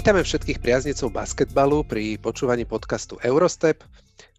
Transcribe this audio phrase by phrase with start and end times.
[0.00, 3.84] Vítame všetkých priaznicov basketbalu pri počúvaní podcastu Eurostep.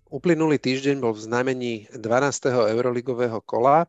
[0.10, 2.50] Uplynulý týždeň bol v znamení 12.
[2.50, 3.86] euroligového kola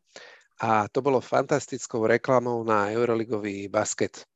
[0.60, 4.28] a to bolo fantastickou reklamou na euroligový basket.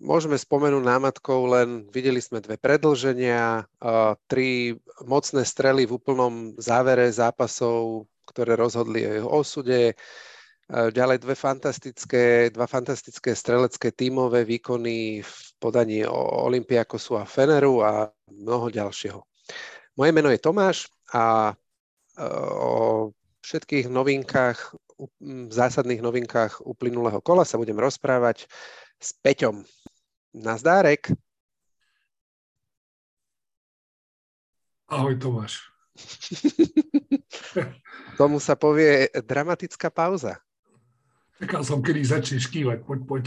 [0.00, 3.68] Môžeme spomenúť námatkou len, videli sme dve predlženia,
[4.24, 4.72] tri
[5.04, 9.92] mocné strely v úplnom závere zápasov, ktoré rozhodli o jeho osude,
[10.66, 16.02] Ďalej dve fantastické, dva fantastické strelecké tímové výkony v podaní
[16.42, 19.22] Olympiakosu a Feneru a mnoho ďalšieho.
[19.94, 23.14] Moje meno je Tomáš a e, o
[23.46, 24.74] všetkých novinkách,
[25.54, 28.50] zásadných novinkách uplynulého kola sa budem rozprávať
[28.98, 29.62] s Peťom.
[30.34, 31.14] Nazdárek.
[34.90, 35.62] Ahoj Tomáš.
[38.20, 40.45] Tomu sa povie dramatická pauza.
[41.36, 43.24] Čakal som, kedy začneš kývať, poď, poď.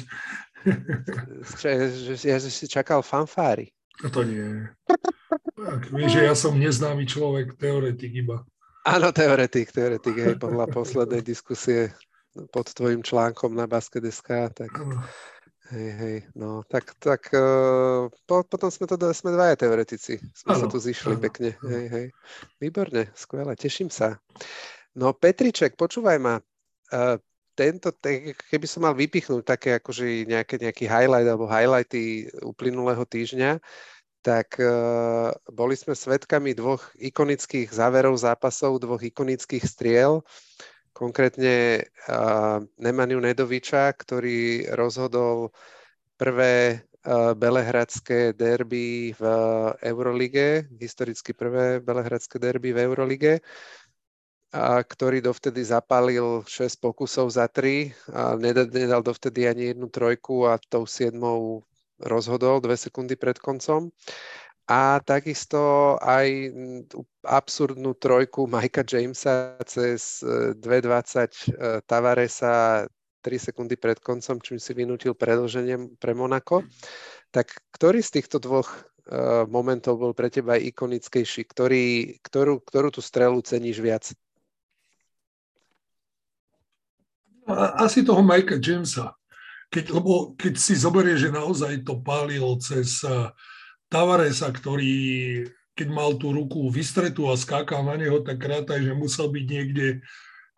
[2.26, 3.70] ja si čakal fanfári.
[4.02, 4.66] No to nie.
[5.60, 8.48] Tak, vieš, že ja som neznámy človek, teoretik iba.
[8.88, 11.92] Áno, teoretik, teoretik, hej, podľa poslednej diskusie
[12.56, 14.72] pod tvojim článkom na Basket.sk, tak
[15.70, 20.62] hej, hej, no, tak, tak uh, po, potom sme to, sme dvaja teoretici, sme ano,
[20.64, 21.70] sa tu zišli ano, pekne, ano.
[21.70, 22.06] hej, hej,
[22.58, 24.18] výborne, skvelé, teším sa.
[24.96, 27.20] No Petriček, počúvaj ma, uh,
[27.60, 27.92] tento,
[28.48, 33.60] keby som mal vypichnúť také akože nejaké, nejaký highlight alebo highlighty uplynulého týždňa,
[34.24, 40.24] tak uh, boli sme svedkami dvoch ikonických záverov zápasov, dvoch ikonických striel,
[40.96, 45.52] konkrétne uh, Nemaniu Nedoviča, ktorý rozhodol
[46.20, 49.24] prvé uh, belehradské derby v
[49.84, 53.34] Eurolige, historicky prvé belehradské derby v Eurolige
[54.50, 60.58] a ktorý dovtedy zapálil 6 pokusov za 3 a nedal, dovtedy ani jednu trojku a
[60.58, 61.62] tou siedmou
[62.02, 63.94] rozhodol 2 sekundy pred koncom.
[64.70, 66.54] A takisto aj
[67.26, 71.30] absurdnú trojku Majka Jamesa cez 2.20 e, e,
[71.90, 72.86] Tavaresa
[73.26, 76.66] 3 sekundy pred koncom, čím si vynútil predlženie pre Monako.
[77.34, 81.44] Tak ktorý z týchto dvoch uh, momentov bol pre teba ikonickejší?
[81.46, 84.16] Ktorý, ktorú, ktorú tú strelu ceníš viac?
[87.56, 89.14] Asi toho Mikea Jamesa.
[89.70, 93.30] Keď, lebo keď si zoberie, že naozaj to pálil cez eh,
[93.90, 94.98] Tavaresa, ktorý
[95.80, 100.04] keď mal tú ruku vystretú a skákal na neho, tak rátaj, že musel byť niekde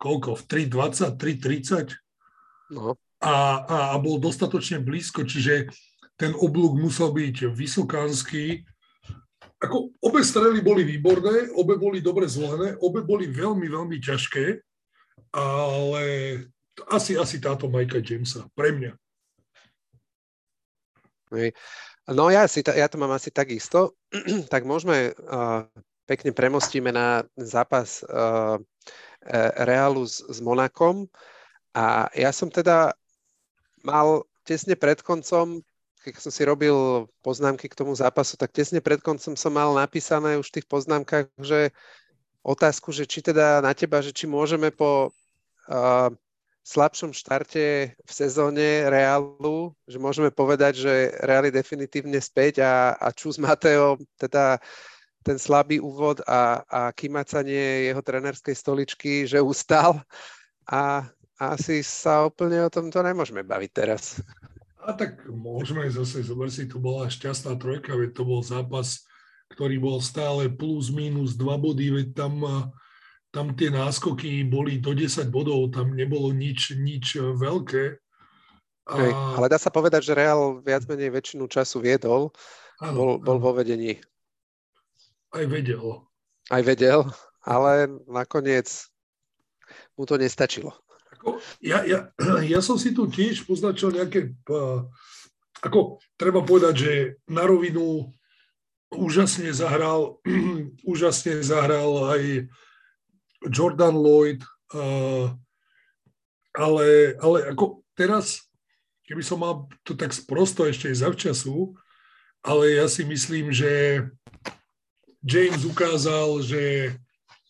[0.02, 2.98] koľko, v 3.20, 3.30 no.
[3.22, 5.70] a, a, a bol dostatočne blízko, čiže
[6.18, 8.66] ten oblúk musel byť vysokánsky.
[9.62, 14.58] Ako, obe strely boli výborné, obe boli dobre zvolené, obe boli veľmi, veľmi ťažké,
[15.38, 16.02] ale
[16.88, 18.92] asi, asi táto Majka Jamesa, pre mňa.
[22.12, 23.96] No ja, si, ja to mám asi takisto,
[24.52, 25.64] tak môžeme, uh,
[26.04, 28.60] pekne premostíme na zápas uh,
[29.62, 31.06] Realu s, s Monakom.
[31.72, 32.92] A ja som teda
[33.86, 35.62] mal tesne pred koncom,
[36.02, 40.34] keď som si robil poznámky k tomu zápasu, tak tesne pred koncom som mal napísané
[40.36, 41.70] už v tých poznámkach, že
[42.42, 45.14] otázku, že či teda na teba, že či môžeme po
[45.70, 46.10] uh,
[46.62, 53.10] slabšom štarte v sezóne Reálu, že môžeme povedať, že Real je definitívne späť a, a
[53.10, 54.62] Čus Mateo, teda
[55.22, 60.02] ten slabý úvod a, a kýmacanie jeho trenerskej stoličky, že ustal
[60.66, 61.06] a
[61.38, 64.22] asi sa úplne o tomto nemôžeme baviť teraz.
[64.82, 69.06] A tak môžeme zase, zober si, to bola šťastná trojka, veď to bol zápas,
[69.54, 72.42] ktorý bol stále plus minus dva body, veď tam
[73.32, 77.84] tam tie náskoky boli do 10 bodov, tam nebolo nič, nič e, veľké.
[78.86, 78.94] A...
[79.00, 82.28] Hej, ale dá sa povedať, že Real viac menej väčšinu času viedol,
[82.84, 83.44] áno, bol, bol áno.
[83.48, 83.96] vo vedení.
[85.32, 86.04] Aj vedel.
[86.52, 87.08] Aj vedel,
[87.40, 88.68] ale nakoniec
[89.96, 90.76] mu to nestačilo.
[91.16, 92.12] Ako, ja, ja,
[92.44, 94.36] ja som si tu tiež poznačil nejaké...
[95.62, 96.92] Ako, treba povedať, že
[97.30, 98.12] na rovinu
[98.92, 100.20] úžasne zahral,
[100.92, 102.50] úžasne zahral aj
[103.48, 104.42] Jordan Lloyd,
[104.74, 105.32] uh,
[106.52, 108.44] ale, ale ako teraz,
[109.08, 111.72] keby som mal to tak sprosto ešte aj zavčasu,
[112.42, 114.04] ale ja si myslím, že
[115.22, 116.94] James ukázal, že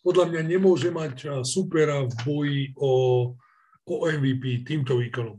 [0.04, 2.92] podľa mňa nemôže mať supera v boji o,
[3.88, 5.38] o MVP týmto výkonom.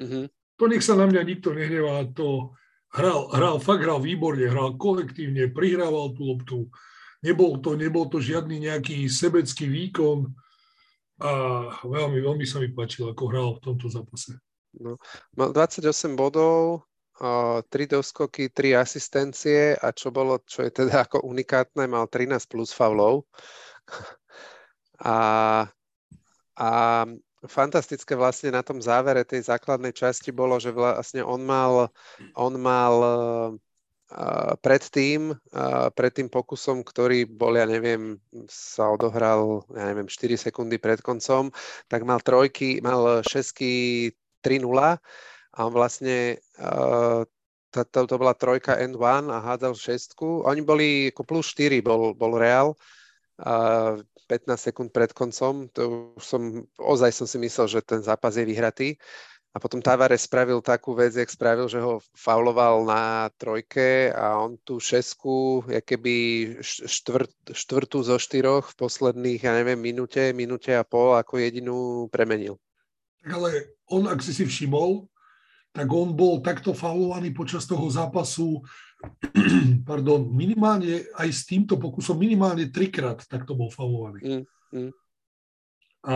[0.00, 0.24] Mm-hmm.
[0.30, 2.56] To nech sa na mňa nikto nehnevá, to
[2.94, 6.58] hral, hral, fakt hral výborne, hral kolektívne, prihrával tú loptu,
[7.20, 10.32] Nebol to, nebol to žiadny nejaký sebecký výkon
[11.20, 11.32] a
[11.84, 14.40] veľmi, veľmi sa mi páčil, ako hral v tomto zápase.
[14.80, 14.96] No,
[15.36, 16.88] mal 28 bodov,
[17.68, 22.72] tri doskoky, tri asistencie a čo bolo, čo je teda ako unikátne, mal 13 plus
[22.72, 23.28] faulov.
[25.00, 25.64] A,
[26.60, 26.70] a
[27.48, 31.88] fantastické vlastne na tom závere tej základnej časti bolo, že vlastne on mal,
[32.36, 32.94] on mal
[34.58, 35.34] pred tým,
[35.94, 38.18] pred tým pokusom, ktorý bol, ja neviem,
[38.50, 41.54] sa odohral, ja neviem, 4 sekundy pred koncom,
[41.86, 44.10] tak mal trojky, mal šesky
[44.42, 44.98] 3-0
[45.54, 46.42] a on vlastne
[47.70, 50.42] to, to, to bola trojka end one a hádzal šestku.
[50.46, 52.74] Oni boli ako plus 4 bol, bol Real.
[53.40, 53.96] A
[54.26, 56.42] 15 sekúnd pred koncom, to už som,
[56.78, 58.94] ozaj som si myslel, že ten zápas je vyhratý.
[59.50, 64.54] A potom Tavares spravil takú vec, jak spravil, že ho fauloval na trojke a on
[64.62, 66.14] tú šesku, keby
[66.62, 72.62] štvrt, štvrtú zo štyroch v posledných, ja neviem, minúte, minúte a pol ako jedinú premenil.
[73.26, 75.10] Ale on, ak si si všimol,
[75.74, 78.62] tak on bol takto faulovaný počas toho zápasu,
[79.90, 84.20] pardon, minimálne aj s týmto pokusom, minimálne trikrát takto bol faulovaný.
[84.22, 84.44] Mm,
[84.78, 84.90] mm.
[86.06, 86.14] A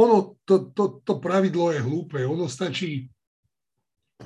[0.00, 2.24] ono, to, to, to pravidlo je hlúpe.
[2.24, 3.12] Ono stačí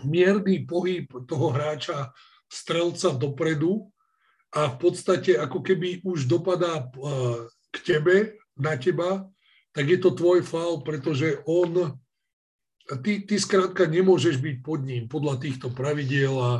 [0.06, 2.14] mierny pohyb toho hráča,
[2.46, 3.90] strelca dopredu
[4.54, 6.86] a v podstate ako keby už dopadá
[7.74, 9.26] k tebe, na teba,
[9.74, 11.98] tak je to tvoj faul, pretože on,
[13.02, 16.52] ty, ty skrátka nemôžeš byť pod ním podľa týchto pravidiel a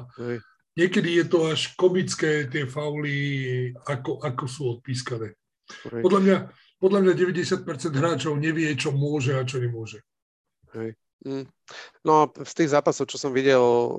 [0.74, 5.38] niekedy je to až komické tie fauly, ako, ako sú odpískané.
[5.86, 6.36] Podľa mňa,
[6.84, 7.64] podľa mňa 90%
[7.96, 10.04] hráčov nevie, čo môže a čo nemôže.
[10.76, 11.00] Hej.
[11.24, 11.48] Mm.
[12.04, 13.90] No z tých zápasov, čo som videl e,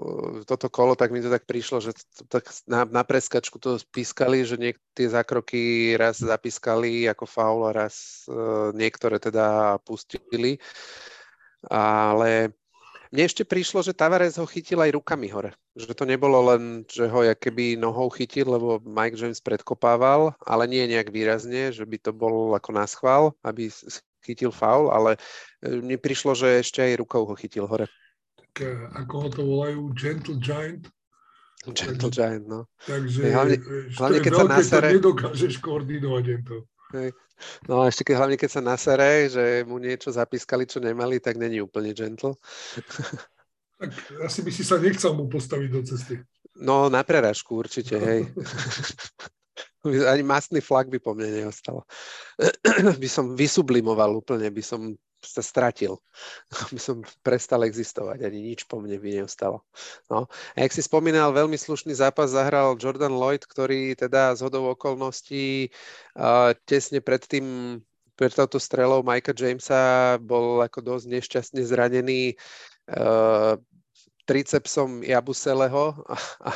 [0.45, 4.45] toto kolo, tak mi to tak prišlo, že to, tak na, na preskačku to pískali,
[4.45, 10.61] že niek- tie zákroky raz zapískali ako faul a raz uh, niektoré teda pustili.
[11.65, 12.53] Ale
[13.15, 15.55] mne ešte prišlo, že Tavares ho chytil aj rukami hore.
[15.79, 20.83] Že to nebolo len, že ho keby nohou chytil, lebo Mike James predkopával, ale nie
[20.83, 23.71] nejak výrazne, že by to bol ako na schvál, aby
[24.19, 25.15] chytil faul, ale
[25.63, 27.87] e, mne prišlo, že ešte aj rukou ho chytil hore.
[28.35, 30.91] Tak e, ako ho to volajú, Gentle Giant?
[31.71, 32.67] Gentle takže, Giant, no.
[32.83, 33.57] Takže hlavne,
[33.95, 34.87] hlavne, keď veľké, sa nasere...
[34.99, 36.57] nedokážeš koordinovať to.
[36.95, 37.11] Hej.
[37.67, 41.35] No a ešte keď, hlavne keď sa nasere, že mu niečo zapískali, čo nemali, tak
[41.35, 42.35] není úplne gentle.
[43.75, 43.91] Tak
[44.23, 46.15] asi by si sa nechcel mu postaviť do cesty.
[46.55, 48.23] No na preražku určite, hej.
[50.11, 51.83] Ani masný flak by po mne neostal.
[53.03, 54.95] by som vysublimoval úplne, by som
[55.27, 55.97] sa stratil.
[56.73, 59.65] by som prestal existovať, ani nič po mne by neostalo.
[60.07, 60.29] No.
[60.53, 65.69] A jak si spomínal, veľmi slušný zápas zahral Jordan Lloyd, ktorý teda z hodou okolností
[66.15, 67.79] uh, tesne pred tým
[68.15, 72.39] pred touto strelou Mikea Jamesa bol ako dosť nešťastne zranený
[72.95, 73.59] uh,
[74.23, 76.17] tricepsom Jabuseleho a,
[76.47, 76.51] a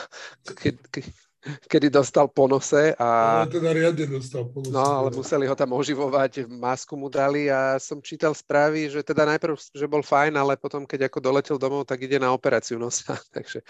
[0.55, 1.03] keď, keď,
[1.41, 3.41] kedy dostal ponose a...
[3.43, 4.75] Ale teda riadne dostal ponose.
[4.75, 9.23] No, ale museli ho tam oživovať, masku mu dali a som čítal správy, že teda
[9.23, 13.15] najprv, že bol fajn, ale potom, keď ako doletel domov, tak ide na operáciu nosa,
[13.35, 13.63] takže...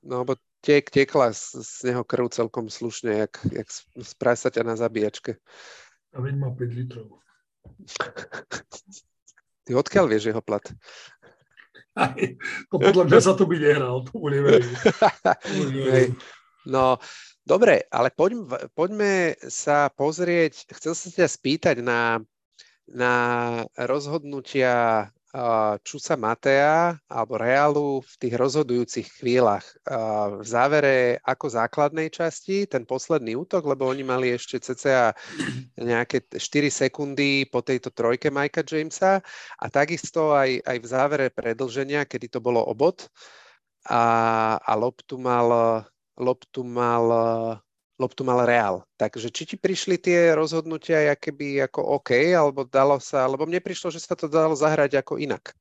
[0.00, 3.68] No, bo tek, tekla z, z neho krv celkom slušne, jak, jak
[4.00, 5.36] z prasaťa na zabíjačke.
[6.16, 7.20] A veď má 5 litrov.
[9.62, 10.64] Ty odkiaľ vieš jeho plat?
[11.92, 12.16] Aj,
[12.72, 14.72] to podľa mňa sa to by nehral, tomu neverím.
[16.66, 16.98] No,
[17.42, 18.38] dobre, ale poď,
[18.76, 22.22] poďme sa pozrieť, chcel som sa ťa spýtať na,
[22.86, 23.14] na
[23.74, 25.10] rozhodnutia
[25.80, 29.64] Čusa Matea alebo Realu v tých rozhodujúcich chvíľach.
[30.36, 35.16] V závere ako základnej časti, ten posledný útok, lebo oni mali ešte cca
[35.80, 39.24] nejaké 4 sekundy po tejto trojke Majka Jamesa
[39.56, 43.08] a takisto aj, aj v závere predlženia, kedy to bolo obod
[43.88, 44.04] a,
[44.60, 45.80] a loptu mal
[46.18, 47.06] loptu mal,
[47.96, 48.84] loptu mal Real.
[49.00, 53.88] Takže či ti prišli tie rozhodnutia keby ako OK, alebo dalo sa, lebo mne prišlo,
[53.92, 55.54] že sa to dalo zahrať ako inak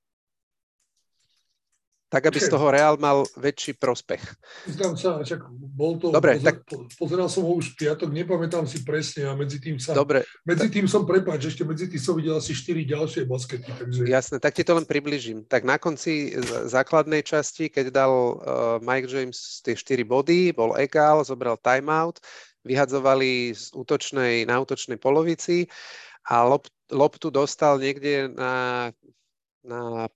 [2.11, 4.19] tak aby z toho Real mal väčší prospech.
[4.67, 6.55] Zdám sa, čak bol to, Dobre, pozor, tak...
[6.99, 10.91] pozeral som ho už piatok, nepamätám si presne a medzi tým sa, Dobre, medzi tým
[10.91, 13.71] som, prepáč, ešte medzi tým som videl asi 4 ďalšie baskety.
[13.71, 14.01] Takže...
[14.11, 15.47] Jasné, tak ti to len približím.
[15.47, 16.35] Tak na konci
[16.67, 18.35] základnej časti, keď dal uh,
[18.83, 22.19] Mike James tie 4 body, bol egal, zobral timeout,
[22.67, 25.71] vyhadzovali z útočnej, na útočnej polovici
[26.27, 28.51] a lop, loptu dostal niekde na
[29.61, 30.09] na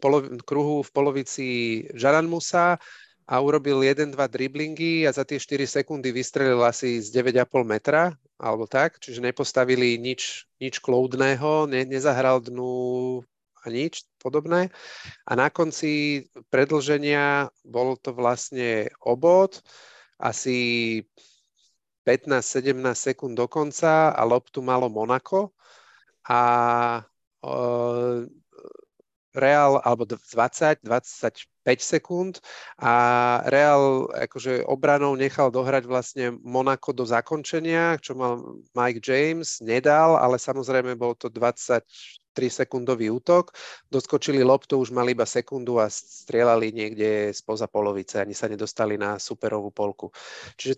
[0.00, 1.48] polo- kruhu v polovici
[1.96, 2.76] Žaran Musa
[3.24, 8.66] a urobil 1-2 driblingy a za tie 4 sekundy vystrelil asi z 9,5 metra alebo
[8.66, 13.22] tak, čiže nepostavili nič, nič kloudného, ne, nezahral dnu
[13.62, 14.74] a nič podobné.
[15.22, 19.62] A na konci predlženia bol to vlastne obod,
[20.18, 20.98] asi
[22.02, 25.54] 15-17 sekúnd do konca a loptu malo Monako
[26.26, 26.42] a
[29.32, 31.48] Real, alebo 20, 25
[31.80, 32.44] sekúnd
[32.76, 32.92] a
[33.48, 40.36] Real akože obranou nechal dohrať vlastne Monako do zakončenia, čo mal Mike James, nedal, ale
[40.36, 41.82] samozrejme bol to 23
[42.48, 43.56] sekundový útok.
[43.88, 49.16] Doskočili loptu, už mali iba sekundu a strieľali niekde spoza polovice, ani sa nedostali na
[49.16, 50.12] superovú polku.
[50.60, 50.76] Čiže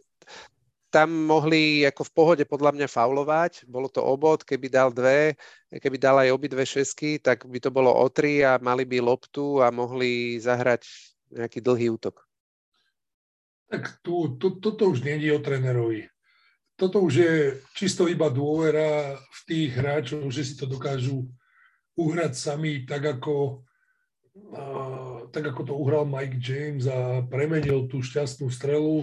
[0.94, 3.66] tam mohli ako v pohode podľa mňa faulovať.
[3.66, 5.34] Bolo to obod, keby dal dve,
[5.74, 9.58] keby dal aj obidve šesky, tak by to bolo o tri a mali by loptu
[9.58, 10.86] a mohli zahrať
[11.34, 12.22] nejaký dlhý útok.
[13.66, 16.06] Tak tu, tu, toto už je o trénerovi.
[16.78, 17.34] Toto už je
[17.74, 21.26] čisto iba dôvera v tých hráčov, že si to dokážu
[21.98, 23.66] uhrať sami tak ako,
[25.34, 29.02] tak ako to uhral Mike James a premenil tú šťastnú strelu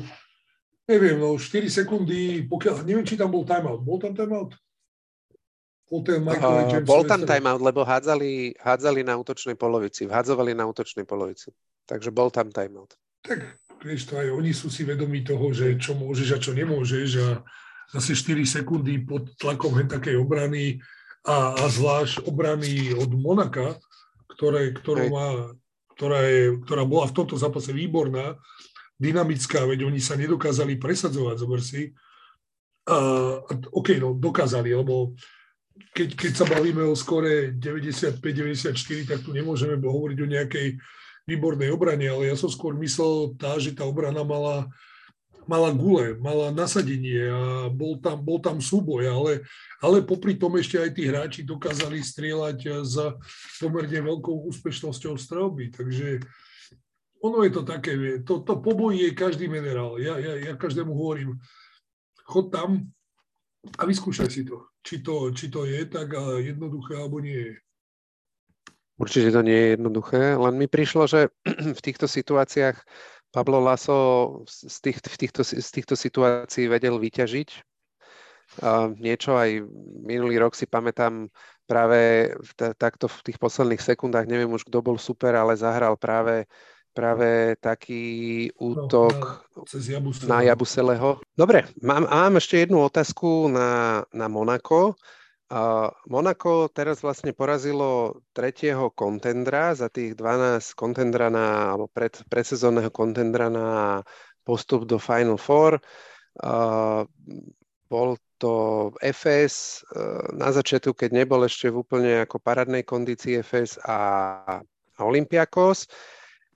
[0.89, 3.81] neviem, no 4 sekundy, pokiaľ, neviem, či tam bol timeout.
[3.81, 4.55] Bol tam timeout?
[5.91, 11.03] Bol, ten uh, bol tam timeout, lebo hádzali, hádzali na útočnej polovici, vhádzovali na útočnej
[11.03, 11.51] polovici.
[11.83, 12.95] Takže bol tam timeout.
[13.27, 17.09] Tak vieš to, aj oni sú si vedomí toho, že čo môžeš a čo nemôžeš
[17.19, 17.29] a
[17.91, 20.79] zase 4 sekundy pod tlakom hen takej obrany
[21.27, 23.75] a, a zvlášť obrany od Monaka,
[24.31, 25.27] ktoré, ktorú má,
[25.99, 28.39] ktorá, je, ktorá bola v tomto zápase výborná,
[29.01, 31.89] dynamická, veď oni sa nedokázali presadzovať, zober si.
[32.85, 33.41] Uh,
[33.73, 35.17] OK, no dokázali, lebo
[35.93, 40.67] keď, keď sa bavíme o skore 95-94, tak tu nemôžeme hovoriť o nejakej
[41.25, 44.69] výbornej obrane, ale ja som skôr myslel tá, že tá obrana mala,
[45.45, 49.33] mala gule, mala nasadenie a bol tam, bol tam súboj, ale,
[49.81, 53.17] ale popri tom ešte aj tí hráči dokázali strieľať za
[53.61, 56.21] pomerne veľkou úspešnosťou strelby, takže
[57.21, 57.93] ono je to také,
[58.25, 60.01] to, to pobojí je každý minerál.
[60.01, 61.37] Ja, ja, ja každému hovorím,
[62.25, 62.89] chod tam
[63.77, 64.73] a vyskúšaj si to.
[64.81, 67.55] Či to, či to je tak jednoduché, alebo nie je.
[68.97, 71.29] Určite to nie je jednoduché, len mi prišlo, že
[71.77, 72.81] v týchto situáciách
[73.31, 77.49] Pablo Laso z, tých, v týchto, z týchto situácií vedel vyťažiť.
[78.59, 79.63] Uh, niečo aj
[80.03, 81.31] minulý rok si pamätám
[81.63, 86.51] práve t- takto v tých posledných sekundách, neviem už kto bol super, ale zahral práve
[86.91, 91.23] práve taký útok no, na, na Jabuseleho.
[91.33, 94.99] Dobre, mám, mám ešte jednu otázku na, na Monako.
[95.51, 102.87] Uh, Monako teraz vlastne porazilo tretieho kontendra za tých 12 kontendra na, alebo pred, predsezónneho
[102.87, 103.99] kontendra na
[104.47, 105.83] postup do Final Four.
[106.39, 107.03] Uh,
[107.91, 113.75] bol to FS uh, na začiatku, keď nebol ešte v úplne ako paradnej kondícii FS
[113.83, 113.99] a,
[114.95, 115.91] a Olympiakos.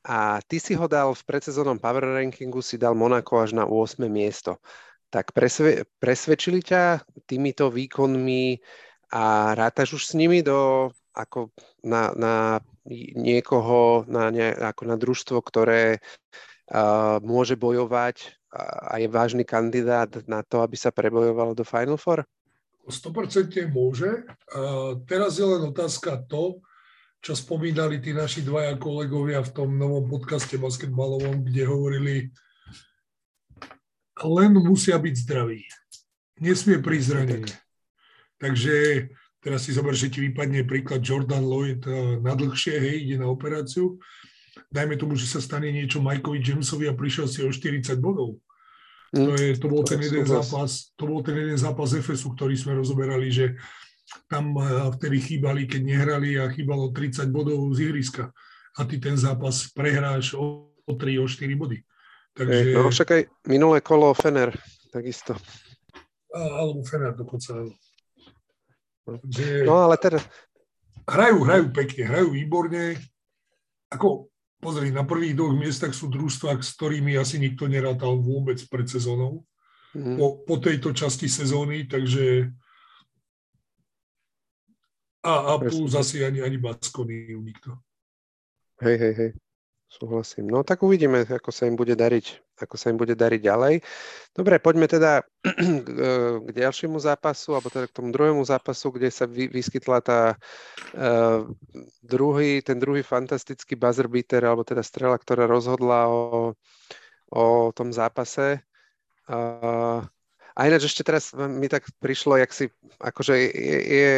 [0.06, 4.06] A ty si ho dal v predsezónnom power rankingu, si dal Monako až na 8.
[4.06, 4.62] miesto.
[5.10, 8.62] Tak presve, presvedčili ťa týmito výkonmi
[9.18, 11.50] a rátaš už s nimi do, ako
[11.82, 12.36] na, na
[13.18, 20.40] niekoho, na ne, ako na družstvo, ktoré uh, môže bojovať a je vážny kandidát na
[20.46, 22.24] to, aby sa prebojovalo do Final Four?
[22.86, 24.24] 100% môže.
[24.54, 26.62] Uh, teraz je len otázka to,
[27.26, 32.16] čo spomínali tí naši dvaja kolegovia v tom novom podcaste basketbalovom, kde hovorili,
[34.22, 35.66] len musia byť zdraví.
[36.38, 37.56] Nesmie prísť zranenie.
[38.38, 38.74] Takže
[39.42, 43.26] teraz si zober, že ti vypadne príklad Jordan Lloyd eh, na dlhšie, hej, ide na
[43.26, 43.98] operáciu.
[44.70, 48.38] Dajme tomu, že sa stane niečo Mikeovi Jamesovi a prišiel si o 40 bodov.
[49.18, 49.38] To, hm.
[49.42, 53.34] je, to, bol ten jeden zápas, to bol ten jeden zápas FSU, ktorý sme rozoberali,
[53.34, 53.58] že
[54.30, 58.32] tam eh, vtedy chýbali, keď nehrali a chýbalo 30 bodov z ihriska.
[58.76, 61.80] A ty ten zápas prehráš o, o 3, o 4 body.
[62.36, 62.76] Takže...
[62.76, 64.52] No však aj minulé kolo Fener,
[64.92, 65.40] takisto.
[66.36, 67.64] A, alebo Fener dokonca.
[69.08, 69.64] Takže...
[69.64, 70.20] No ale teda...
[71.08, 73.00] Hrajú, hrajú pekne, hrajú výborne.
[73.94, 74.28] Ako,
[74.60, 79.48] pozri, na prvých dvoch miestach sú družstva, s ktorými asi nikto nerátal vôbec pred sezónou.
[79.96, 80.20] Mm.
[80.20, 82.52] Po, po tejto časti sezóny, takže
[85.26, 87.74] a, a plus asi ani, ani Baskoniu nikto.
[88.82, 89.32] Hej, hej, hej.
[89.86, 90.52] Súhlasím.
[90.52, 93.80] No tak uvidíme, ako sa im bude dariť, ako sa im bude dariť ďalej.
[94.36, 95.24] Dobre, poďme teda
[96.46, 100.36] k ďalšiemu zápasu, alebo teda k tomu druhému zápasu, kde sa vy, vyskytla tá
[101.00, 101.48] uh,
[102.04, 106.52] druhý, ten druhý fantastický buzzer beater, alebo teda strela, ktorá rozhodla o,
[107.32, 108.60] o tom zápase.
[109.32, 110.04] Uh,
[110.56, 112.68] a ináč ešte teraz mi tak prišlo, jak si,
[113.00, 114.12] akože je, je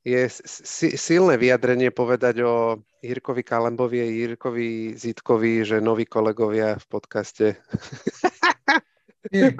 [0.00, 6.86] je si, silné vyjadrenie povedať o Jirkovi Kalembovi a Jirkovi Zitkovi, že noví kolegovia v
[6.88, 7.46] podcaste.
[9.34, 9.52] Nie,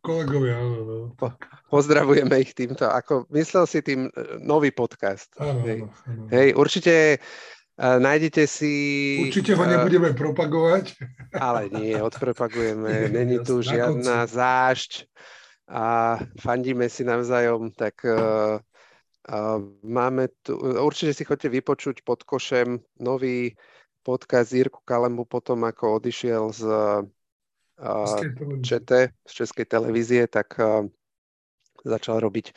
[0.00, 0.78] kolegovia, áno.
[0.82, 0.96] No.
[1.12, 1.36] Po,
[1.68, 2.88] pozdravujeme ich týmto.
[2.88, 5.28] Ako, myslel si tým e, nový podcast.
[5.36, 5.84] Áno, hej.
[6.08, 6.24] áno.
[6.32, 6.94] Hej, určite
[7.76, 8.72] uh, nájdete si...
[9.28, 10.96] Určite ho nebudeme uh, propagovať.
[11.36, 13.12] Ale nie, odpropagujeme.
[13.12, 15.04] Není tu žiadna zášť
[15.68, 18.56] a fandíme si navzájom, tak uh,
[19.82, 23.54] Máme tu, určite si chodte vypočuť pod košem nový
[24.02, 26.62] podcast Jirku Kalembu potom, ako odišiel z
[28.62, 30.58] ČT, z Českej televízie, tak
[31.86, 32.50] začal robiť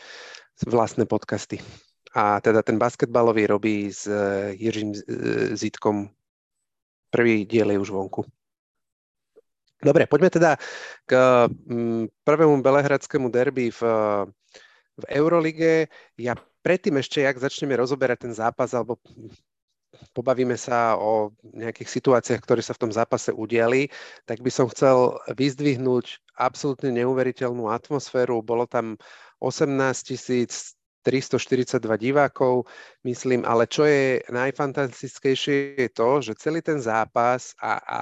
[0.65, 1.61] vlastné podcasty.
[2.15, 4.95] A teda ten basketbalový robí s e, Jiřím
[5.51, 6.07] Zitkom.
[7.11, 8.23] Prvý diel je už vonku.
[9.83, 10.55] Dobre, poďme teda
[11.03, 11.11] k
[12.23, 13.81] prvému belehradskému derby v,
[14.95, 15.91] v Eurolige.
[16.15, 18.97] Ja predtým ešte, jak začneme rozoberať ten zápas, alebo
[20.17, 23.93] pobavíme sa o nejakých situáciách, ktoré sa v tom zápase udiali,
[24.25, 28.41] tak by som chcel vyzdvihnúť absolútne neuveriteľnú atmosféru.
[28.41, 28.97] Bolo tam
[29.39, 30.17] 18
[31.05, 32.65] 342 divákov,
[33.05, 37.97] myslím, ale čo je najfantastickejšie je to, že celý ten zápas a, a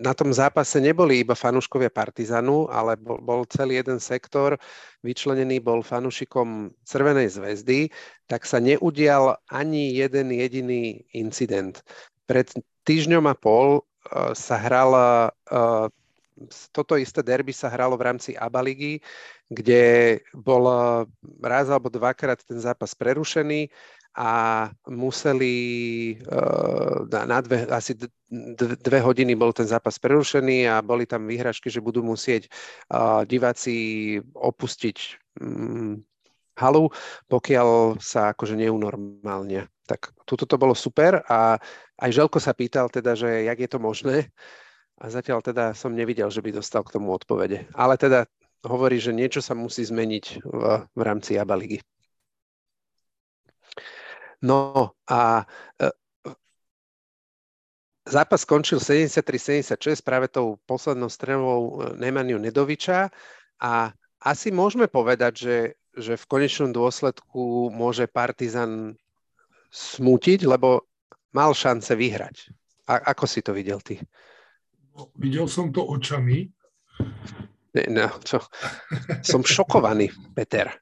[0.00, 4.56] na tom zápase neboli iba fanúškovia Partizanu, ale bol, bol celý jeden sektor
[5.04, 7.92] vyčlenený, bol fanúšikom Červenej zväzdy,
[8.26, 11.84] tak sa neudial ani jeden jediný incident.
[12.24, 12.56] Pred
[12.88, 15.86] týždňom a pol uh, sa hrala uh,
[16.72, 18.94] toto isté derby sa hralo v rámci ABA ligy,
[19.48, 20.68] kde bol
[21.40, 23.72] raz alebo dvakrát ten zápas prerušený
[24.16, 24.32] a
[24.88, 25.54] museli
[26.24, 27.92] uh, na dve, asi
[28.80, 32.48] dve hodiny bol ten zápas prerušený a boli tam výhražky, že budú musieť
[32.88, 34.96] uh, diváci opustiť
[35.44, 36.00] um,
[36.56, 36.88] halu,
[37.28, 39.68] pokiaľ sa akože neunormálne.
[39.84, 41.60] Tak tuto to bolo super a
[42.00, 44.32] aj Želko sa pýtal teda, že jak je to možné
[44.96, 47.68] a zatiaľ teda som nevidel, že by dostal k tomu odpovede.
[47.76, 48.24] Ale teda
[48.64, 51.78] hovorí, že niečo sa musí zmeniť v, v rámci ABA ligy.
[54.44, 55.44] No a
[55.80, 55.88] e,
[58.04, 63.08] zápas skončil 73-76 práve tou poslednou strelou e, Nemaniu Nedoviča
[63.60, 65.58] a asi môžeme povedať, že,
[65.96, 68.96] že v konečnom dôsledku môže Partizan
[69.70, 70.88] smútiť, lebo
[71.32, 72.52] mal šance vyhrať.
[72.88, 74.00] A, ako si to videl ty?
[74.96, 76.48] No, videl som to očami.
[77.92, 78.40] No, čo?
[79.20, 80.72] Som šokovaný, Peter.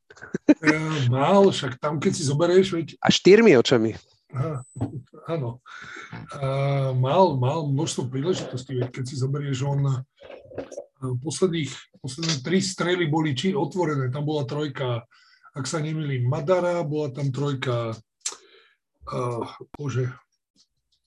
[1.11, 2.67] Mal, však tam, keď si zoberieš...
[2.71, 2.87] Veď...
[3.03, 3.99] A štyrmi očami.
[4.35, 4.63] Aha,
[5.31, 5.63] áno.
[6.39, 6.47] A
[6.95, 10.03] mal, mal množstvo príležitostí, veď keď si zoberieš, on
[11.23, 15.05] posledných, posledné tri strely boli či otvorené, tam bola trojka,
[15.55, 17.95] ak sa nemýlim, Madara, bola tam trojka,
[19.11, 19.45] uh,
[19.77, 20.11] bože,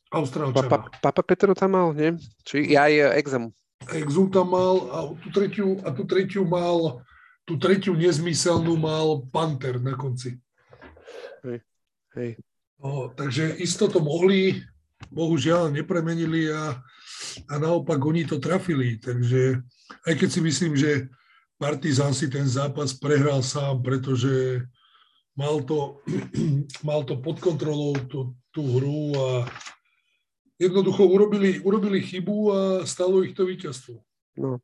[0.07, 0.71] Austrálčana.
[0.71, 2.15] Papa, Papa Petru tam mal, nie?
[2.47, 3.51] Či aj Exam.
[3.95, 7.03] Exum tam mal a tú tretiu, a tú tretiu mal,
[7.47, 10.35] tú tretiu nezmyselnú mal Panther na konci.
[11.45, 11.63] Hej,
[12.15, 12.31] hej.
[12.77, 14.61] No, takže isto to mohli,
[15.09, 16.77] bohužiaľ nepremenili a,
[17.49, 19.01] a naopak oni to trafili.
[19.01, 19.61] Takže
[20.05, 21.09] aj keď si myslím, že
[21.57, 24.61] Partizan si ten zápas prehral sám, pretože
[25.33, 26.05] mal to,
[26.87, 29.29] mal to pod kontrolou tú, tú hru a
[30.59, 34.01] jednoducho urobili, urobili chybu a stalo ich to víťazstvo.
[34.37, 34.61] No.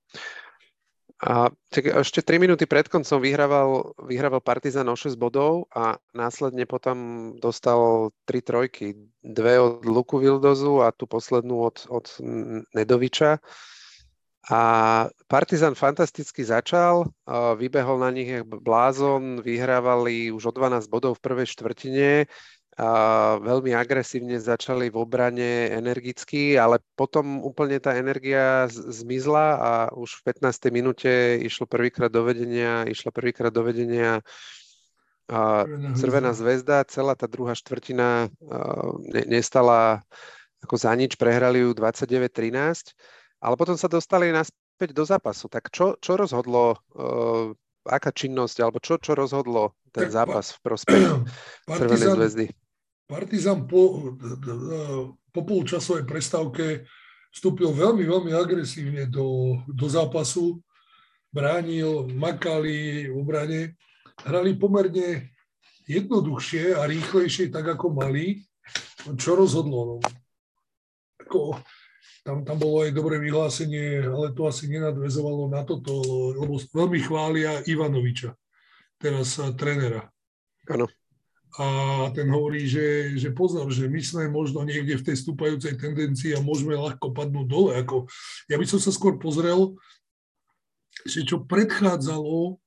[1.23, 6.67] A tak ešte 3 minúty pred koncom vyhrával, vyhrával Partizan o 6 bodov a následne
[6.67, 8.99] potom dostal 3 trojky.
[9.23, 12.11] Dve od Luku Vildozu a tú poslednú od, od
[12.75, 13.39] Nedoviča.
[14.51, 14.61] A
[15.31, 17.07] Partizan fantasticky začal,
[17.55, 22.27] vybehol na nich blázon, vyhrávali už o 12 bodov v prvej štvrtine
[22.73, 22.89] a
[23.37, 30.33] veľmi agresívne začali v obrane energicky, ale potom úplne tá energia zmizla a už v
[30.49, 30.73] 15.
[30.73, 34.25] minúte išlo prvýkrát do vedenia, išla prvýkrát do vedenia
[35.31, 35.63] a
[35.95, 38.27] Červená zväzda, celá tá druhá štvrtina
[39.07, 40.03] ne, nestala
[40.63, 42.91] ako za nič, prehrali ju 29-13,
[43.39, 45.47] ale potom sa dostali naspäť do zápasu.
[45.47, 47.51] Tak čo, čo rozhodlo, uh,
[47.87, 51.03] aká činnosť, alebo čo, čo rozhodlo ten zápas v prospech
[51.79, 52.45] Červenej zväzdy?
[53.03, 54.15] Partizan po,
[55.33, 56.87] po polčasovej prestávke
[57.33, 60.61] vstúpil veľmi, veľmi agresívne do, do zápasu,
[61.33, 63.61] bránil, makali v obrane,
[64.23, 65.33] hrali pomerne
[65.89, 68.45] jednoduchšie a rýchlejšie, tak ako mali.
[69.19, 69.79] Čo rozhodlo?
[69.83, 69.95] No,
[71.19, 71.59] ako,
[72.23, 75.99] tam, tam bolo aj dobré vyhlásenie, ale to asi nenadvezovalo na toto,
[76.39, 78.31] lebo veľmi chvália Ivanoviča,
[78.95, 80.07] teraz trénera.
[80.71, 80.87] Áno
[81.53, 81.65] a
[82.17, 86.41] ten hovorí, že, že pozor, že my sme možno niekde v tej stúpajúcej tendencii a
[86.41, 87.71] môžeme ľahko padnúť dole.
[87.77, 88.09] Ako,
[88.49, 89.77] ja by som sa skôr pozrel,
[91.05, 92.57] že čo predchádzalo,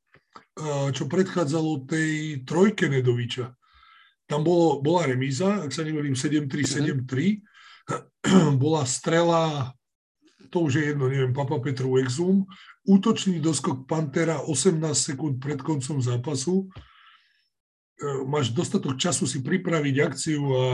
[0.95, 3.51] čo predchádzalo tej trojke Nedoviča.
[4.27, 7.43] Tam bolo, bola remíza, ak sa neverím, 7-3, 7-3.
[8.63, 9.71] Bola strela,
[10.51, 12.47] to už je jedno, neviem, Papa Petru Exum,
[12.87, 16.71] útočný doskok Pantera 18 sekúnd pred koncom zápasu,
[18.29, 20.67] máš dostatok času si pripraviť akciu a,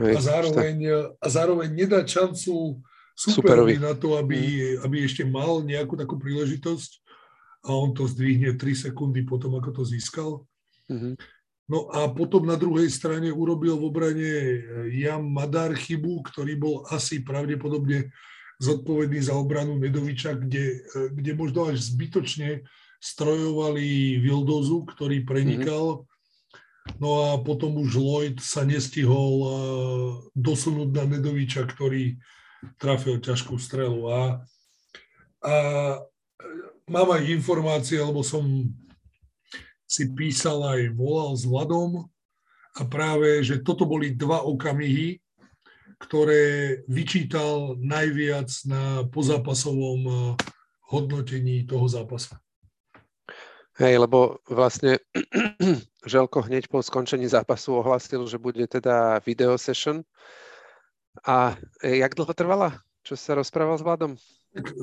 [0.00, 0.76] Hej, a, zároveň,
[1.20, 2.80] a zároveň nedať šancu
[3.12, 4.88] superovi na to, aby, mm.
[4.88, 6.90] aby ešte mal nejakú takú príležitosť
[7.68, 10.48] a on to zdvihne 3 sekundy potom, ako to získal.
[10.88, 11.20] Mm-hmm.
[11.70, 14.32] No a potom na druhej strane urobil v obrane
[14.90, 18.10] Jan Madar chybu, ktorý bol asi pravdepodobne
[18.58, 22.64] zodpovedný za obranu Nedoviča, kde, kde možno až zbytočne
[22.98, 26.09] strojovali Vildozu, ktorý prenikal mm-hmm
[26.98, 29.52] No a potom už Lloyd sa nestihol eh,
[30.34, 32.18] dosunúť na Nedoviča, ktorý
[32.76, 34.00] trafil ťažkú strelu.
[34.08, 34.20] A,
[35.44, 35.54] a
[36.90, 38.44] mám aj informácie, lebo som
[39.90, 42.06] si písal aj volal s Vladom
[42.78, 45.18] a práve, že toto boli dva okamihy,
[46.00, 50.16] ktoré vyčítal najviac na pozápasovom eh,
[50.90, 52.34] hodnotení toho zápasu.
[53.80, 55.00] Hej, lebo vlastne
[56.12, 60.04] Želko hneď po skončení zápasu ohlasil, že bude teda video session.
[61.24, 62.76] A e, jak dlho trvala?
[63.00, 64.12] Čo sa rozprával s Vladom?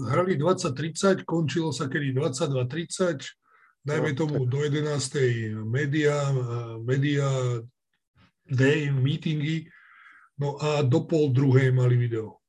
[0.10, 4.50] Hrali 20.30, končilo sa kedy 22.30, dajme no, tomu tak.
[4.50, 5.62] do 11.
[5.62, 6.16] media,
[6.82, 7.28] media
[8.50, 9.70] day, meetingy,
[10.42, 12.42] no a do pol druhej mali video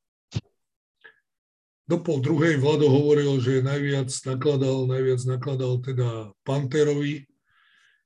[1.89, 7.25] do pol druhej Vlado hovoril, že najviac nakladal, najviac nakladal teda Panterovi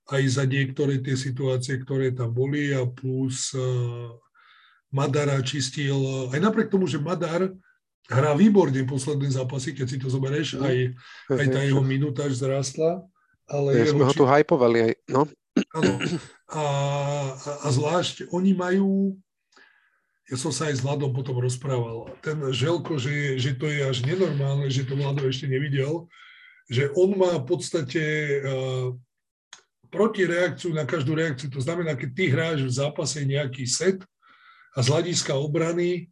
[0.06, 4.14] aj za niektoré tie situácie, ktoré tam boli a plus uh,
[4.94, 7.50] Madara čistil, aj napriek tomu, že Madar
[8.06, 10.62] hrá výborne posledné zápasy, keď si to zoberieš, mhm.
[10.62, 10.76] aj,
[11.42, 13.02] aj tá jeho minúta zrastla.
[13.50, 15.26] Ale ja sme ho tu hypovali aj, no.
[15.76, 15.92] Áno.
[16.52, 16.62] A,
[17.34, 19.16] a, a zvlášť oni majú
[20.32, 22.08] ja som sa aj s Vladom potom rozprával.
[22.24, 26.08] Ten Želko, že, že to je až nenormálne, že to Vlado ešte nevidel,
[26.72, 28.00] že on má v podstate
[28.40, 28.96] uh,
[29.92, 31.52] protireakciu na každú reakciu.
[31.52, 34.00] To znamená, keď ty hráš v zápase nejaký set
[34.72, 36.08] a z hľadiska obrany,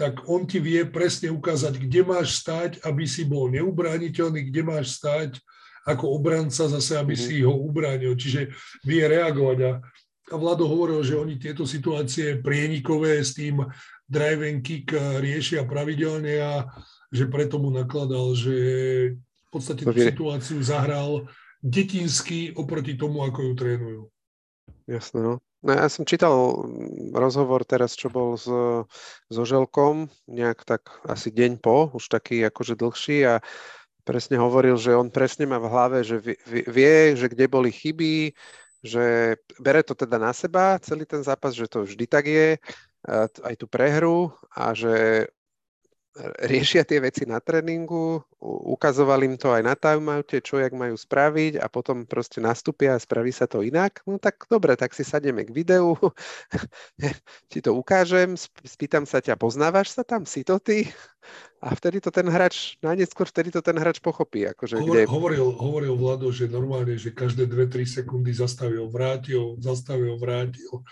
[0.00, 4.96] tak on ti vie presne ukázať, kde máš stať, aby si bol neubrániteľný, kde máš
[4.96, 5.36] stať
[5.84, 7.28] ako obranca zase, aby mm-hmm.
[7.28, 8.16] si ho ubránil.
[8.16, 8.48] Čiže
[8.80, 9.58] vie reagovať.
[9.60, 9.70] A
[10.28, 13.64] a Vlado hovoril, že oni tieto situácie prienikové s tým
[14.08, 16.52] drive and kick riešia pravidelne a
[17.08, 18.56] že preto mu nakladal, že
[19.16, 21.24] v podstate tú situáciu zahral
[21.64, 24.02] detinsky oproti tomu, ako ju trénujú.
[24.88, 25.34] Jasné, no.
[25.58, 26.30] No ja som čítal
[27.10, 28.46] rozhovor teraz, čo bol s,
[29.26, 33.42] so Želkom, nejak tak asi deň po, už taký akože dlhší a
[34.06, 38.38] presne hovoril, že on presne má v hlave, že vie, vie že kde boli chyby,
[38.82, 42.58] že bere to teda na seba celý ten zápas, že to vždy tak je,
[43.42, 45.26] aj tú prehru a že
[46.42, 51.58] riešia tie veci na tréningu, ukazovali im to aj na timeoute, čo jak majú spraviť
[51.58, 54.02] a potom proste nastúpia a spraví sa to inak.
[54.06, 55.94] No tak dobre, tak si sadneme k videu,
[57.50, 58.34] ti to ukážem,
[58.66, 60.90] spýtam sa ťa, poznávaš sa tam, si to ty?
[61.58, 64.46] A vtedy to ten hráč, najneskôr vtedy to ten hráč pochopí.
[64.46, 65.02] Akože Hovor, kde...
[65.10, 70.86] hovoril, hovoril Vlado, že normálne, že každé 2-3 sekundy zastavil, vrátil, zastavil, vrátil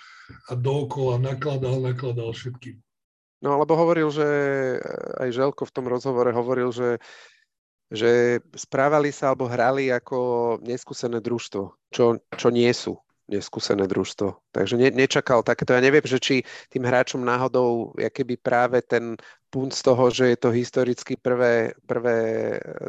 [0.51, 2.83] a dookola nakladal, nakladal všetkým.
[3.45, 4.29] No lebo hovoril, že
[5.21, 6.97] aj Želko v tom rozhovore hovoril, že,
[7.93, 10.19] že správali sa alebo hrali ako
[10.65, 12.97] neskúsené družstvo, čo, čo nie sú
[13.27, 14.55] neskúsené družstvo.
[14.55, 15.75] Takže ne, nečakal takéto.
[15.75, 19.19] Ja neviem, že či tým hráčom náhodou, keby práve ten
[19.51, 22.19] punt z toho, že je to historicky prvé, prvé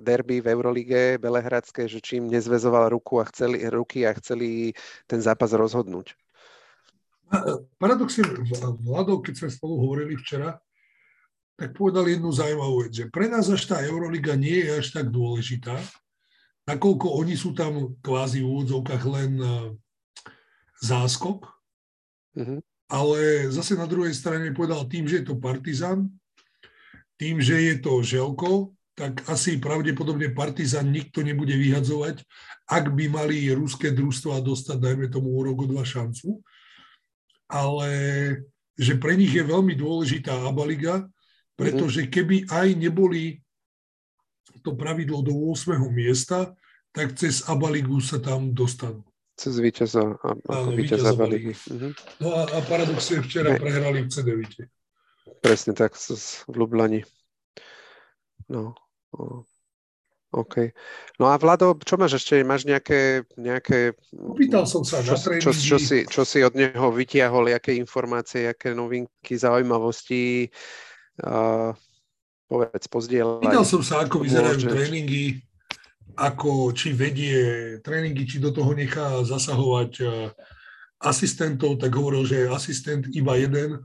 [0.02, 4.78] derby v Eurolige Belehradské, že čím nezvezoval ruku a chceli, ruky a chceli
[5.10, 6.14] ten zápas rozhodnúť.
[7.82, 8.24] Paradoxne,
[8.80, 10.56] Vlado, keď sme spolu hovorili včera,
[11.58, 15.10] tak povedal jednu zaujímavú vec, že pre nás až tá Euroliga nie je až tak
[15.10, 15.76] dôležitá,
[16.70, 19.50] nakoľko oni sú tam kvázi v úvodzovkách len e,
[20.86, 21.50] záskok,
[22.38, 22.60] mm-hmm.
[22.94, 26.14] ale zase na druhej strane povedal tým, že je to Partizan,
[27.18, 32.22] tým, že je to Želko, tak asi pravdepodobne Partizan nikto nebude vyhadzovať,
[32.70, 36.46] ak by mali ruské družstva dostať, dajme tomu, o rok, dva šancu
[37.48, 37.90] ale
[38.78, 41.10] že pre nich je veľmi dôležitá Abaliga,
[41.58, 42.10] pretože mhm.
[42.14, 43.42] keby aj neboli
[44.62, 45.74] to pravidlo do 8.
[45.90, 46.54] miesta,
[46.94, 49.06] tak cez Abaligu sa tam dostanú.
[49.38, 50.18] cez víťaza,
[50.50, 51.54] ako víťaza ligy.
[51.54, 51.94] Uh-huh.
[52.18, 53.62] No a, a paradoxne včera ne.
[53.62, 54.66] prehrali v C9.
[55.46, 57.06] Presne tak, v Lublani.
[58.50, 58.74] No,
[60.28, 60.76] OK.
[61.24, 62.44] No a Vlado, čo máš ešte?
[62.44, 63.24] Máš nejaké...
[63.40, 67.72] nejaké Opýtal som sa čo, na čo, čo, si, čo si od neho vytiahol, aké
[67.80, 70.52] informácie, aké novinky, zaujímavosti?
[71.24, 71.72] Uh,
[72.52, 73.44] povedz, pozdieľaj.
[73.48, 74.74] Pýtal som sa, ako vyzerajú môžeš.
[74.76, 75.26] tréningy,
[76.20, 77.40] ako, či vedie
[77.80, 80.36] tréningy, či do toho nechá zasahovať uh,
[81.00, 83.80] asistentov, tak hovoril, že je asistent iba jeden,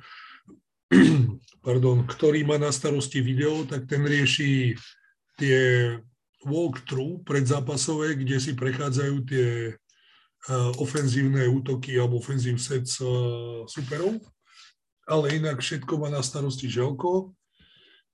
[1.67, 4.75] pardon, ktorý má na starosti video, tak ten rieši
[5.39, 5.61] tie
[6.47, 14.19] walkthrough predzápasové, kde si prechádzajú tie uh, ofenzívne útoky alebo ofenzív set uh, superov.
[15.07, 17.35] Ale inak všetko má na starosti Želko.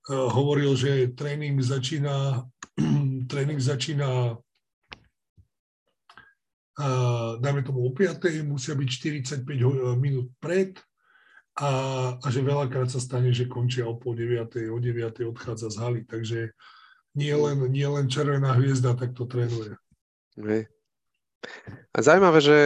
[0.09, 2.45] Uh, hovoril, že tréning začína,
[3.31, 4.37] tréning začína
[7.43, 8.87] dáme tomu o 5, musia byť
[9.43, 10.79] 45 minút pred
[11.59, 11.71] a,
[12.15, 16.01] a že veľakrát sa stane, že končia o pol 9, o 9 odchádza z haly.
[16.07, 16.55] Takže
[17.19, 19.75] nie len, nie len Červená hviezda takto trénuje.
[20.39, 20.71] Hej.
[21.91, 22.57] A zaujímavé, že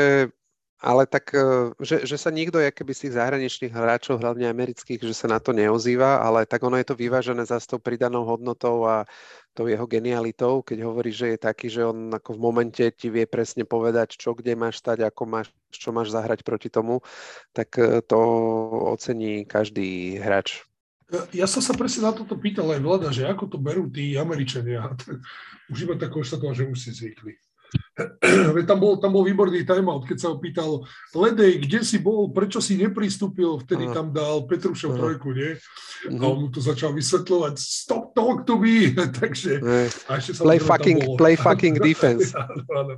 [0.83, 5.15] ale tak, e, že, že sa nikto, keby z tých zahraničných hráčov, hlavne amerických, že
[5.15, 8.83] sa na to neozýva, ale tak ono je to vyvážené za s tou pridanou hodnotou
[8.83, 9.07] a
[9.55, 13.23] tou jeho genialitou, keď hovorí, že je taký, že on ako v momente ti vie
[13.23, 16.99] presne povedať, čo kde máš stať, ako máš, čo máš zahrať proti tomu,
[17.55, 18.19] tak e, to
[18.91, 20.67] ocení každý hráč.
[21.35, 24.93] Ja som sa presne na toto pýtal aj Vlada, že ako to berú tí Američania.
[25.71, 27.33] Už iba tak konštatoval, že už si zvykli.
[28.69, 32.57] tam, bol, tam bol výborný timeout, keď sa ho pýtal, Ledej, kde si bol, prečo
[32.57, 35.57] si nepristúpil, vtedy tam dal Petrušov trojku, nie?
[36.09, 39.61] A on mu to začal vysvetľovať, stop talk to me, takže...
[40.09, 42.33] A ešte play, fucking, bolo, play fucking defense.
[42.33, 42.93] áno, áno.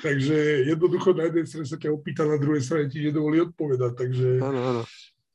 [0.00, 4.28] Takže jednoducho na jednej strane sa ťa opýta, na druhej strane ti nedovolí odpovedať, takže...
[4.40, 4.82] Áno, áno.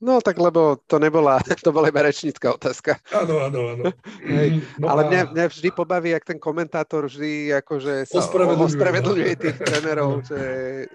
[0.05, 3.01] No tak lebo to nebola, to bola iba rečnícka otázka.
[3.09, 3.83] Áno, áno, áno.
[4.21, 4.61] Hej.
[4.77, 9.57] No Ale mňa, mňa vždy pobaví, ak ten komentátor vždy akože sa ospravedlňuje, ospravedlňuje tých
[9.57, 10.39] trénerov, že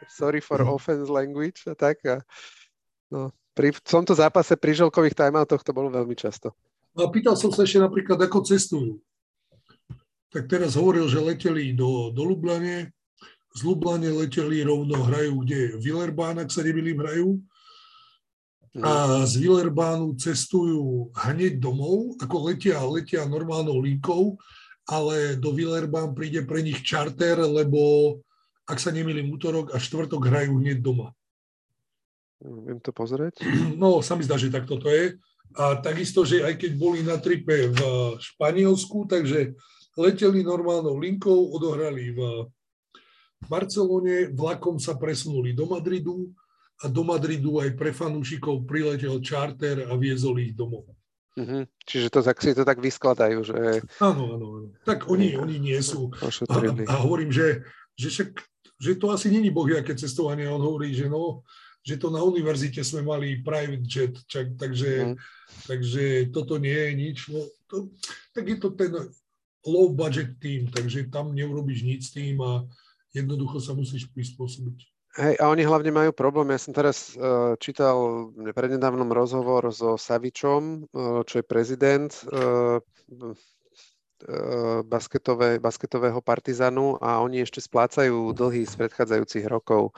[0.07, 1.99] sorry for offense language a tak.
[2.07, 2.23] A,
[3.11, 6.55] no, pri v tomto zápase pri želkových timeoutoch to bolo veľmi často.
[6.95, 9.03] No a pýtal som sa ešte napríklad, ako cestujú.
[10.31, 12.95] Tak teraz hovoril, že leteli do, do Lublane,
[13.59, 15.83] z Lublane leteli rovno, hrajú kde?
[15.83, 17.43] Villerbán, ak sa nemýlim, hrajú
[18.79, 24.39] a z Villerbánu cestujú hneď domov, ako letia, letia normálnou linkou,
[24.87, 28.15] ale do Villerbán príde pre nich čarter, lebo
[28.71, 31.11] ak sa nemýlim útorok a štvrtok hrajú hneď doma.
[32.41, 33.43] Viem to pozrieť?
[33.83, 35.19] No, sa mi zdá, že takto to je.
[35.59, 37.81] A takisto, že aj keď boli na tripe v
[38.23, 39.59] Španielsku, takže
[39.99, 42.47] leteli normálnou linkou, odohrali v
[43.51, 46.31] Barcelone, vlakom sa presunuli do Madridu,
[46.81, 50.89] a do Madridu aj pre fanúšikov priletel čarter a viezol ich domov.
[51.37, 51.63] Mm-hmm.
[51.87, 53.85] Čiže to tak si to tak vyskladajú, že...
[54.03, 54.69] Áno, áno, áno.
[54.83, 56.11] Tak oni, oni nie sú.
[56.21, 56.59] A,
[56.91, 57.63] a hovorím, že,
[57.95, 58.31] že, však,
[58.81, 60.51] že to asi není bohiaké cestovanie.
[60.51, 61.47] On hovorí, že no,
[61.81, 65.17] že to na univerzite sme mali private jet, čak, takže, mm.
[65.71, 67.19] takže toto nie je nič.
[67.33, 67.41] No,
[67.71, 67.77] to,
[68.37, 68.93] tak je to ten
[69.65, 72.65] low budget tým, takže tam neurobiš nič s tým a
[73.15, 74.90] jednoducho sa musíš prispôsobiť.
[75.11, 76.55] Hej, a oni hlavne majú problém.
[76.55, 82.79] Ja som teraz uh, čítal prednedávnom rozhovor so Savičom, uh, čo je prezident uh,
[84.87, 89.91] basketové, basketového partizanu a oni ešte splácajú dlhy z predchádzajúcich rokov.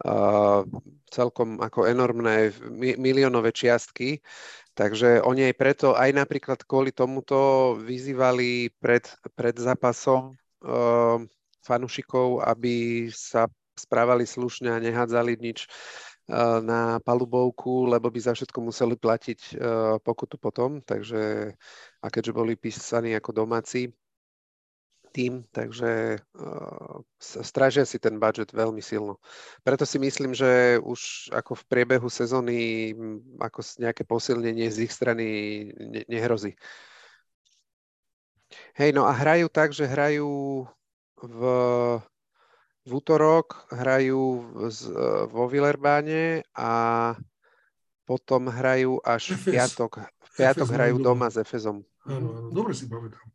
[0.00, 0.64] Uh,
[1.12, 4.24] celkom ako enormné mi, miliónové čiastky.
[4.72, 9.04] Takže oni aj preto, aj napríklad kvôli tomuto vyzývali pred,
[9.36, 10.32] pred zápasom
[10.64, 11.20] uh,
[11.60, 18.58] fanúšikov, aby sa správali slušne a nehádzali nič eh, na palubovku, lebo by za všetko
[18.64, 19.56] museli platiť eh,
[20.00, 20.80] pokutu potom.
[20.80, 21.52] Takže,
[22.00, 23.92] a keďže boli písaní ako domáci
[25.16, 29.16] tým, takže uh, strážia si ten budget veľmi silno.
[29.64, 32.92] Preto si myslím, že už ako v priebehu sezóny
[33.40, 35.24] ako nejaké posilnenie z ich strany
[35.72, 36.52] ne- nehrozí.
[38.76, 40.68] Hej, no a hrajú tak, že hrajú
[41.16, 41.40] v
[42.86, 44.22] v útorok hrajú
[44.70, 46.70] z, e, vo Villerbáne a
[48.06, 49.42] potom hrajú až Efes.
[49.42, 49.92] v piatok.
[50.06, 51.82] V piatok Efes hrajú doma, doma s Efezom.
[52.06, 53.26] Áno, áno, dobre si pamätám.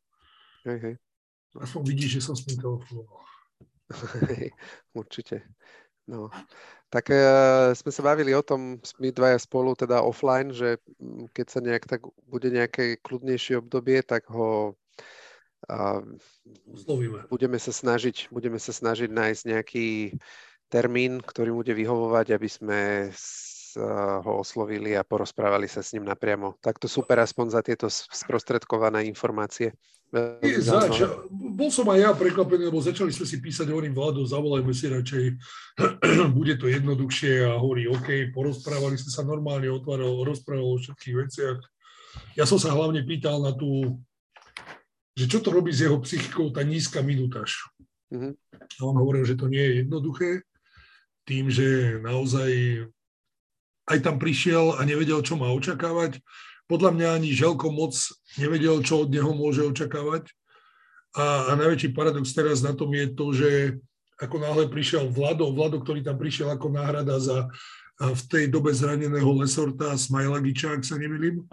[0.64, 0.96] Hej, hej.
[1.60, 3.20] Aspoň vidíš, že som s tým telefonoval.
[5.04, 5.44] Určite.
[6.08, 6.32] No.
[6.88, 10.80] Tak uh, sme sa bavili o tom, my dvaja spolu, teda offline, že
[11.36, 14.80] keď sa nejak tak bude nejaké kľudnejšie obdobie, tak ho
[15.69, 16.02] a
[17.30, 19.88] budeme sa snažiť, budeme sa snažiť nájsť nejaký,
[20.71, 22.80] termín, ktorý bude vyhovovať, aby sme
[24.24, 26.60] ho oslovili a porozprávali sa s ním napriamo.
[26.63, 29.76] Tak to super aspoň za tieto sprostredkované informácie.
[30.43, 34.76] Je, zač, bol som aj ja prekvapený, lebo začali sme si písať, hovorím, Vlado, zavolajme
[34.76, 35.26] si radšej,
[36.38, 41.60] bude to jednoduchšie a hovorí, OK, porozprávali sme sa normálne, otváral, rozprával o všetkých veciach.
[42.36, 44.04] Ja som sa hlavne pýtal na tú,
[45.21, 47.62] že čo to robí s jeho psychikou, tá nízka minutáž.
[48.10, 48.34] Mm-hmm.
[48.57, 50.41] A on hovoril, že to nie je jednoduché,
[51.29, 52.49] tým, že naozaj
[53.86, 56.17] aj tam prišiel a nevedel, čo má očakávať
[56.71, 57.91] podľa mňa ani Želko moc
[58.39, 60.31] nevedel, čo od neho môže očakávať.
[61.12, 63.49] A, a najväčší paradox teraz na tom je to, že
[64.15, 67.51] ako náhle prišiel Vlado, Vlado, ktorý tam prišiel ako náhrada za
[67.99, 71.43] v tej dobe zraneného Lesorta, Smajlagiča, ak sa nemýlim,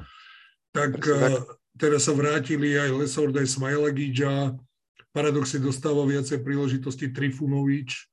[0.70, 1.44] tak, tak
[1.78, 4.52] teraz sa vrátili aj Lesort, aj Smajlagič a
[5.14, 8.10] paradoxne dostáva viacej príležitosti Trifunovič,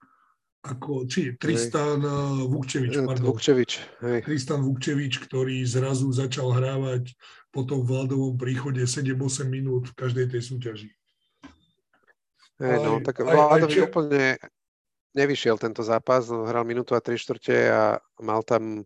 [0.65, 2.09] ako, či Tristan hej.
[2.09, 3.25] Eh, Vukčevič, eh, pardon.
[3.33, 4.19] Vukčevič, hej.
[4.25, 7.13] Tristan Vukčevič, ktorý zrazu začal hrávať
[7.53, 10.89] po tom vladovom príchode 7-8 minút v každej tej súťaži.
[12.55, 13.83] Hej, no, tak Vladovi či...
[13.83, 14.39] úplne
[15.15, 17.83] nevyšiel tento zápas, hral minútu a 3 štvrte a
[18.19, 18.83] mal tam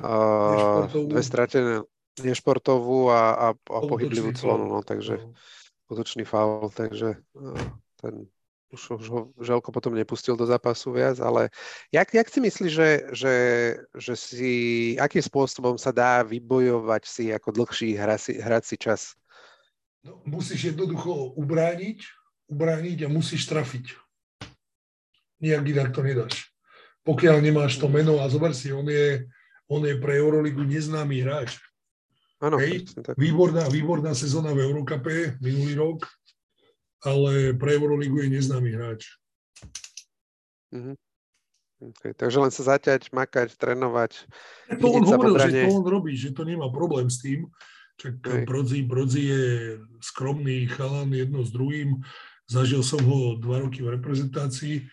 [0.00, 1.84] uh, dve stratené
[2.20, 5.36] nešportovú a, a, a pohyblivú clonu, no, takže no.
[5.92, 7.60] útočný faul, takže uh,
[8.00, 8.28] ten
[8.72, 11.50] už, už ho Želko potom nepustil do zápasu viac, ale
[11.92, 13.34] jak, jak si myslíš, že, že,
[13.94, 14.52] že si,
[14.98, 19.14] akým spôsobom sa dá vybojovať si ako dlhší hrací, hrací čas?
[20.02, 22.02] No, musíš jednoducho ubrániť,
[22.50, 23.94] ubrániť a musíš trafiť.
[25.42, 26.50] Nijak inak to nedáš.
[27.06, 29.30] Pokiaľ nemáš to meno a zober si, on je,
[29.70, 31.58] on je pre Euroligu neznámy hráč.
[32.36, 32.60] Áno,
[33.16, 36.04] výborná, výborná sezóna v Eurocupe minulý rok
[37.06, 39.14] ale pre Euroligu je neznámy hráč.
[40.74, 40.96] Mm-hmm.
[41.76, 44.24] Okay, takže len sa zaťať, makať, trénovať.
[44.80, 47.52] To on hovoril, že to on robí, že to nemá problém s tým.
[48.00, 49.44] Čak Brodzi, Brodzi je
[50.00, 52.00] skromný chalan jedno s druhým.
[52.48, 54.88] Zažil som ho dva roky v reprezentácii,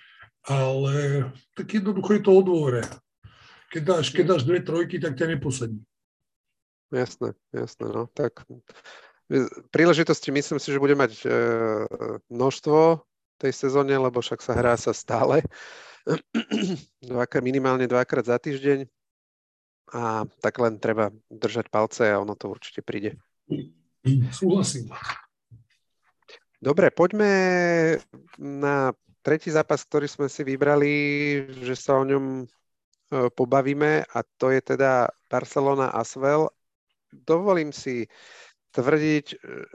[0.47, 2.83] ale tak jednoducho je to o dôvere.
[3.71, 5.79] Keď dáš, keď dáš dve trojky, tak ťa neposadí.
[6.93, 8.05] Jasné, jasné, no.
[8.13, 8.45] Tak
[9.73, 11.27] príležitosti myslím si, že bude mať e,
[12.29, 13.01] množstvo
[13.41, 15.41] tej sezóne, lebo však sa hrá sa stále.
[17.01, 18.85] Dvakrát, minimálne dvakrát za týždeň.
[19.93, 23.17] A tak len treba držať palce a ono to určite príde.
[24.33, 24.89] Súhlasím.
[26.63, 27.33] Dobre, poďme
[28.39, 30.93] na tretí zápas, ktorý sme si vybrali,
[31.63, 32.45] že sa o ňom e,
[33.31, 36.47] pobavíme a to je teda Barcelona Asvel.
[37.13, 38.09] Dovolím si
[38.73, 39.25] tvrdiť,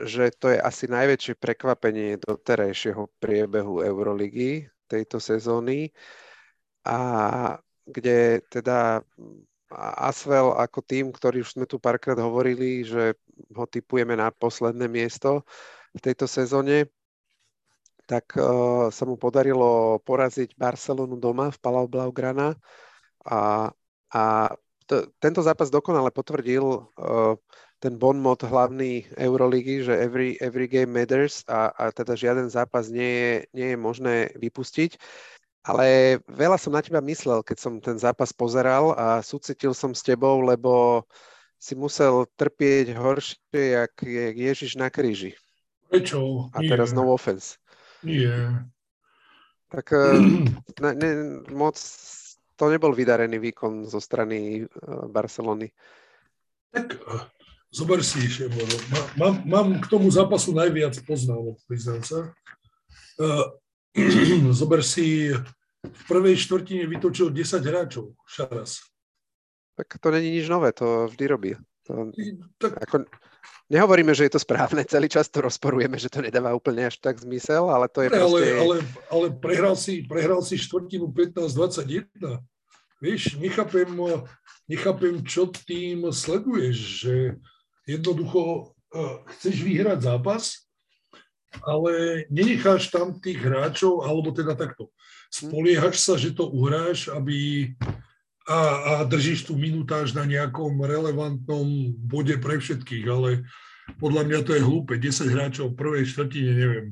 [0.02, 5.94] že to je asi najväčšie prekvapenie doterajšieho priebehu Euroligy tejto sezóny
[6.82, 6.98] a
[7.86, 9.06] kde teda
[9.78, 13.20] Asvel ako tým, ktorý už sme tu párkrát hovorili, že
[13.52, 15.44] ho typujeme na posledné miesto
[15.92, 16.88] v tejto sezóne,
[18.08, 22.56] tak uh, sa mu podarilo poraziť Barcelonu doma v Palau Blaugrana
[23.28, 23.68] a,
[24.08, 24.24] a
[24.88, 27.36] t- tento zápas dokonale potvrdil uh,
[27.78, 32.90] ten bon mod hlavný Euroligy, že every, every game matters a, a teda žiaden zápas
[32.90, 34.98] nie je, nie je možné vypustiť.
[35.68, 40.00] Ale veľa som na teba myslel, keď som ten zápas pozeral a súcitil som s
[40.00, 41.04] tebou, lebo
[41.60, 45.36] si musel trpieť horšie, jak je Ježiš na kríži.
[45.90, 46.48] Prečo?
[46.54, 47.60] A teraz no offense.
[48.00, 48.64] Nie.
[49.68, 50.18] Tak eh,
[50.82, 51.10] ne, ne,
[51.52, 51.76] moc
[52.58, 54.68] to nebol vydarený výkon zo strany eh,
[55.06, 55.70] Barcelony.
[56.74, 58.48] Tak eh, Zober si, že
[59.20, 62.32] mám, mám k tomu zápasu najviac poznávok, priznám sa.
[63.20, 63.44] Uh,
[64.56, 65.36] zober si,
[65.84, 68.88] v prvej štvrtine vytočil 10 hráčov, Šaras.
[69.76, 71.52] Tak to není nič nové, to vždy robí.
[71.86, 72.08] To,
[72.56, 72.72] tak...
[72.88, 73.04] ako,
[73.68, 77.20] nehovoríme, že je to správne, celý čas to rozporujeme, že to nedáva úplne až tak
[77.20, 78.46] zmysel, ale to je ale, proste...
[78.58, 78.76] Ale,
[79.12, 82.08] ale prehral, si, prehral si štvrtinu 15-21.
[82.98, 83.86] Vieš, nechápem,
[84.66, 86.76] nechápem, čo tým sleduješ,
[87.06, 87.14] že
[87.86, 90.66] jednoducho uh, chceš vyhrať zápas,
[91.62, 94.92] ale nenecháš tam tých hráčov, alebo teda takto.
[95.32, 97.70] Spoliehaš sa, že to uhráš, aby
[98.48, 103.44] a, a držíš tú minutáž na nejakom relevantnom bode pre všetkých, ale
[104.00, 104.96] podľa mňa to je hlúpe.
[104.96, 106.86] 10 hráčov v prvej štvrtine, neviem.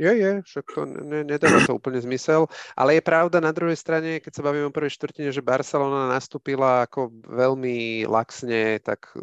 [0.00, 4.18] Je, je, však to ne, nedáva to úplne zmysel, ale je pravda na druhej strane,
[4.18, 9.14] keď sa bavíme o prvej štvrtine, že Barcelona nastúpila ako veľmi laxne, tak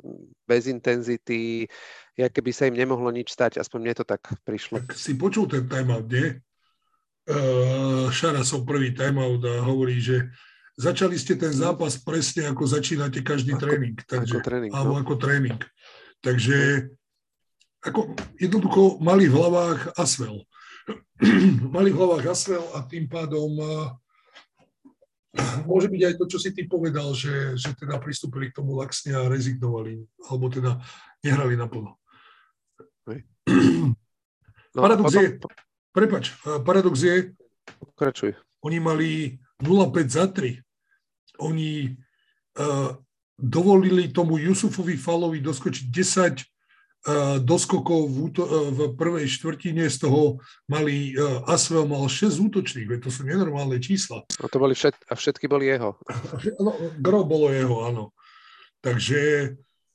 [0.47, 1.67] bez intenzity,
[2.15, 4.79] ja keby sa im nemohlo nič stať, aspoň mne to tak prišlo.
[4.85, 6.37] Tak si počul ten timeout, nie?
[7.29, 10.29] uh, Šarasov prvý timeout a hovorí, že
[10.79, 13.97] začali ste ten zápas presne ako začínate každý ako, tréning.
[13.99, 14.99] Takže, ako tréning, alebo no.
[15.03, 15.59] ako tréning.
[16.23, 16.57] Takže
[17.83, 20.47] ako, jednoducho mali v hlavách Asvel.
[21.75, 23.59] mali v hlavách Asvel a tým pádom
[25.67, 29.13] môže byť aj to, čo si ty povedal, že, že teda pristúpili k tomu laxne
[29.13, 30.79] a rezignovali, alebo teda
[31.21, 31.99] nehrali naplno.
[34.69, 35.21] No, paradox potom...
[35.25, 35.29] je,
[35.89, 36.25] prepač,
[36.61, 37.33] paradox je,
[37.81, 38.37] Pokračuj.
[38.61, 39.09] oni mali
[39.65, 40.61] 0,5 za 3.
[41.39, 41.91] Oni
[42.59, 42.93] uh,
[43.39, 46.43] dovolili tomu Jusufovi Falovi doskočiť 10
[47.47, 48.43] doskokov v, úto,
[48.75, 51.15] v prvej štvrtine, z toho mali,
[51.47, 54.27] Asvel mal 6 útočných, to sú nenormálne čísla.
[54.43, 55.95] A to boli všet, a všetky boli jeho.
[56.59, 58.11] No, gro bolo jeho, áno.
[58.83, 59.53] Takže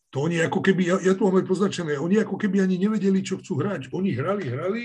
[0.09, 3.20] to oni ako keby, ja, ja tu mám aj poznačené, oni ako keby ani nevedeli,
[3.20, 3.92] čo chcú hrať.
[3.92, 4.84] Oni hrali, hrali,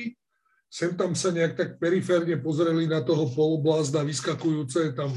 [0.68, 5.16] sem tam sa nejak tak periférne pozreli na toho poloblázna vyskakujúce tam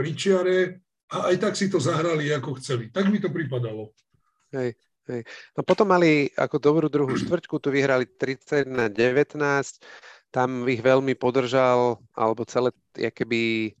[0.00, 0.56] pri čiare
[1.12, 2.88] a aj tak si to zahrali, ako chceli.
[2.88, 3.92] Tak mi to pripadalo.
[4.56, 4.72] Hej.
[5.10, 5.26] Hej.
[5.58, 9.36] No potom mali ako dobrú druhú štvrťku, tu vyhrali 30 na 19,
[10.30, 13.74] tam ich veľmi podržal, alebo celé, keby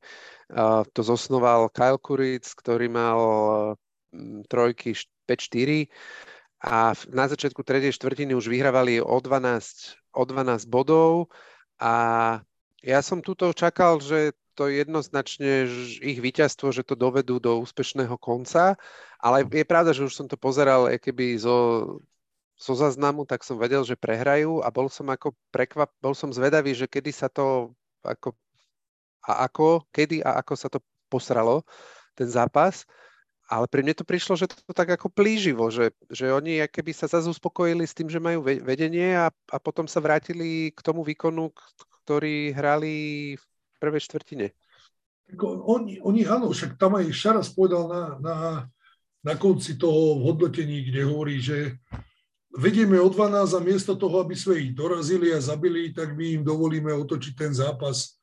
[0.50, 3.62] uh, to zosnoval Kyle Kuric, ktorý mal uh,
[4.50, 4.98] trojky
[5.30, 5.86] 5-4
[6.66, 11.30] a na začiatku tretej štvrtiny už vyhrávali o 12, o 12 bodov
[11.78, 11.94] a
[12.82, 15.66] ja som tuto čakal, že to jednoznačne
[16.00, 18.76] ich víťazstvo, že to dovedú do úspešného konca,
[19.20, 21.58] ale je pravda, že už som to pozeral keby zo,
[22.60, 26.76] zo zaznamu, tak som vedel, že prehrajú a bol som ako prekvap, bol som zvedavý,
[26.76, 27.72] že kedy sa to
[28.04, 28.36] ako
[29.20, 30.80] a ako, kedy a ako sa to
[31.12, 31.62] posralo,
[32.16, 32.88] ten zápas.
[33.50, 36.94] Ale pri mne to prišlo, že to, to tak ako plíživo, že, že oni keby
[36.94, 41.02] sa zase uspokojili s tým, že majú vedenie a, a potom sa vrátili k tomu
[41.02, 41.50] výkonu,
[42.06, 42.94] ktorý hrali
[43.34, 43.44] v
[43.80, 44.52] prvej štvrtine.
[45.40, 48.36] Oni, oni áno, však tam aj Šaras povedal na, na,
[49.24, 51.78] na konci toho hodnotení, kde hovorí, že
[52.52, 56.42] vedieme o 12 a miesto toho, aby sme ich dorazili a zabili, tak my im
[56.42, 58.18] dovolíme otočiť ten zápas.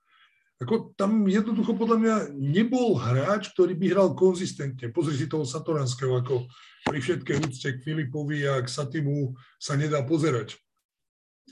[0.58, 4.90] Ako tam jednoducho podľa mňa nebol hráč, ktorý by hral konzistentne.
[4.90, 6.50] Pozri si toho Satoranského, ako
[6.84, 10.58] pri všetkej úcte k Filipovi a k Satimu sa nedá pozerať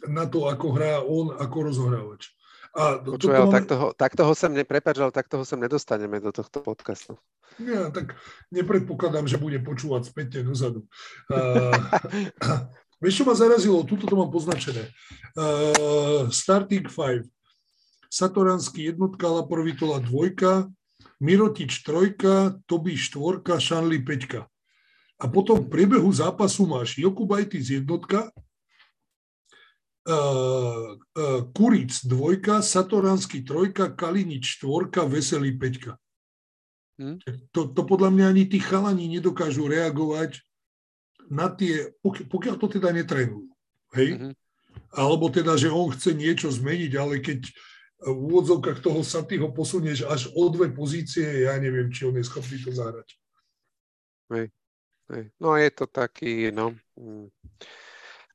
[0.09, 2.34] na to, ako hrá on ako rozohrávač.
[2.76, 3.55] A Počuj, ale máme...
[3.55, 7.15] takto, ho, takto ho sem, neprepač, ale takto ho sem nedostaneme do tohto podcastu.
[7.55, 8.19] Ja, tak
[8.51, 10.84] nepredpokladám, že bude počúvať späť dozadu.
[11.32, 11.71] Uh,
[13.01, 13.88] vieš, čo ma zarazilo?
[13.88, 14.91] Tuto to mám poznačené.
[15.39, 17.23] Uh, starting 5.
[18.11, 20.67] Satoranský jednotka, Laprovitola dvojka,
[21.23, 24.51] Mirotič trojka, Toby štvorka, Šanli peťka.
[25.15, 28.36] A potom v priebehu zápasu máš Jokubajtis jednotka,
[31.53, 35.97] Kuric dvojka, Satoranský trojka, Kalinič štvorka, Veselý peťka.
[37.01, 37.17] Hmm.
[37.51, 40.45] To, to podľa mňa ani tí chalani nedokážu reagovať
[41.27, 43.49] na tie, pokiaľ to teda netrenujú.
[43.97, 44.09] Hej?
[44.15, 44.33] Mm-hmm.
[44.93, 47.49] Alebo teda, že on chce niečo zmeniť, ale keď
[48.05, 52.61] v úvodzovkách toho Satyho posunieš až o dve pozície, ja neviem, či on je schopný
[52.61, 53.17] to zahrať.
[54.29, 54.53] Hej.
[55.09, 55.23] Hej.
[55.41, 56.77] No je to taký, no...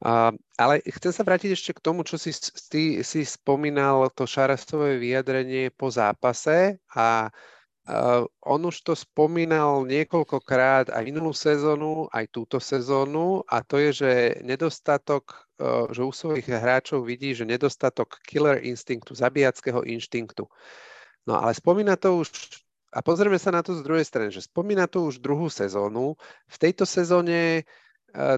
[0.00, 2.32] Uh, ale chcem sa vrátiť ešte k tomu, čo si,
[2.72, 10.88] ty si spomínal, to šarastové vyjadrenie po zápase a uh, on už to spomínal niekoľkokrát
[10.88, 16.48] aj minulú sezónu, aj túto sezónu a to je, že nedostatok, uh, že u svojich
[16.48, 20.48] hráčov vidí, že nedostatok killer instinktu, zabíjackého inštinktu.
[21.28, 22.32] No ale spomína to už
[22.90, 26.18] a pozrieme sa na to z druhej strany, že spomína to už druhú sezónu.
[26.50, 27.62] V tejto sezóne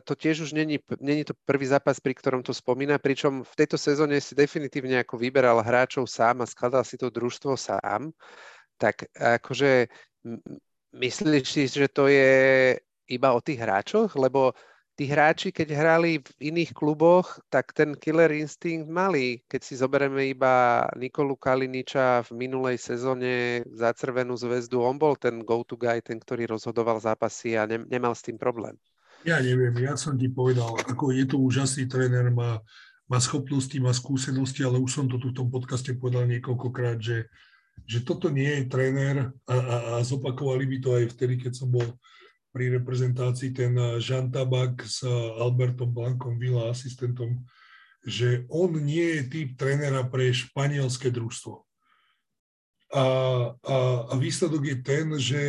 [0.05, 3.81] to tiež už není, není to prvý zápas, pri ktorom to spomína, pričom v tejto
[3.81, 8.13] sezóne si definitívne ako vyberal hráčov sám a skladal si to družstvo sám,
[8.77, 9.89] tak akože
[10.93, 12.77] myslíš si, že to je
[13.09, 14.13] iba o tých hráčoch?
[14.19, 14.53] Lebo
[14.93, 19.41] tí hráči, keď hrali v iných kluboch, tak ten killer instinct mali.
[19.49, 25.41] Keď si zoberieme iba Nikolu Kaliniča v minulej sezóne za Crvenú zväzdu, on bol ten
[25.41, 28.77] go-to guy, ten, ktorý rozhodoval zápasy a ne, nemal s tým problém.
[29.23, 32.59] Ja neviem, ja som ti povedal, ako je to úžasný tréner, má,
[33.07, 37.31] má schopnosti, má skúsenosti, ale už som to tu v tom podcaste povedal niekoľkokrát, že,
[37.87, 41.71] že toto nie je tréner a, a, a zopakovali by to aj vtedy, keď som
[41.71, 41.87] bol
[42.51, 45.07] pri reprezentácii ten Jean Tabak s
[45.39, 47.47] Albertom Blankom Vila, asistentom,
[48.03, 51.63] že on nie je typ trénera pre španielské družstvo.
[52.93, 53.05] A,
[53.55, 53.77] a,
[54.11, 55.41] a výsledok je ten, že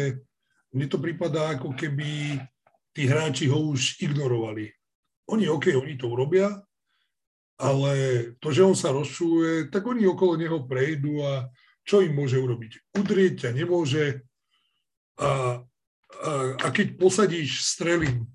[0.70, 2.38] mne to prípada ako keby
[2.94, 4.70] tí hráči ho už ignorovali.
[5.34, 6.62] Oni, OK, oni to urobia,
[7.58, 7.94] ale
[8.38, 11.50] to, že on sa rozčuje, tak oni okolo neho prejdú a
[11.84, 12.96] čo im môže urobiť?
[12.96, 14.24] Udrieť ťa nemôže
[15.20, 15.62] a,
[16.24, 18.26] a, a keď posadíš strelím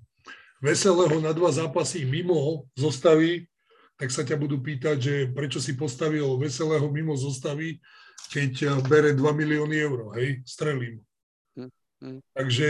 [0.63, 3.47] veselého na dva zápasy mimo zostavy,
[3.99, 7.79] tak sa ťa budú pýtať, že prečo si postavil veselého mimo zostavy,
[8.31, 11.03] keď bere 2 milióny eur, hej, strelím.
[11.59, 11.71] Hm,
[12.03, 12.19] hm.
[12.31, 12.69] Takže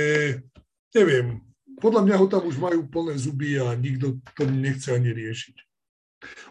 [0.95, 1.48] neviem,
[1.79, 5.55] podľa mňa ho tam už majú plné zuby a nikto to nechce ani riešiť.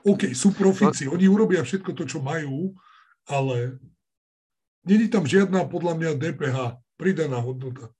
[0.08, 2.72] OK, sú profici, oni urobia všetko to, čo majú,
[3.28, 3.76] ale
[4.88, 6.58] není tam žiadna, podľa mňa, DPH,
[6.96, 7.92] pridaná hodnota.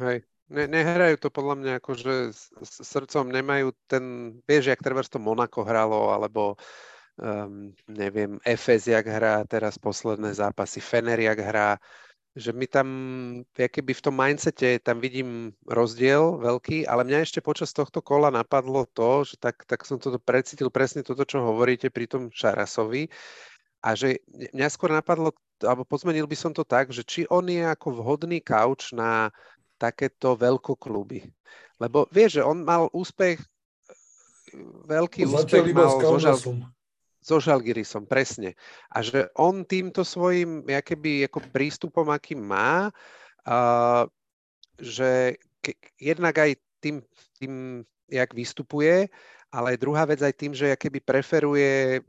[0.00, 2.48] Hej, ne, nehrajú to podľa mňa ako, že s,
[2.80, 4.04] srdcom nemajú ten,
[4.48, 6.56] vieš, jak treba to Monako hralo, alebo
[7.20, 11.76] um, neviem, Efes, jak hrá teraz posledné zápasy, Fener, jak hrá,
[12.38, 12.88] že my tam,
[13.54, 18.86] keby v tom mindsete tam vidím rozdiel veľký, ale mňa ešte počas tohto kola napadlo
[18.86, 23.10] to, že tak, tak som toto precítil presne toto, čo hovoríte pri tom Šarasovi
[23.82, 27.66] a že mňa skôr napadlo, alebo pozmenil by som to tak, že či on je
[27.66, 29.34] ako vhodný kauč na
[29.80, 31.26] takéto veľkokluby.
[31.82, 33.42] Lebo vieš, že on mal úspech,
[34.86, 36.38] veľký úspech mal so, Žal,
[37.20, 38.56] so Žalgirisom, presne.
[38.88, 42.88] A že on týmto svojim jakoby, ako prístupom, aký má,
[43.44, 44.04] uh,
[44.80, 47.04] že ke, jednak aj tým,
[47.36, 49.12] tým, jak vystupuje,
[49.52, 52.00] ale druhá vec aj tým, že keby preferuje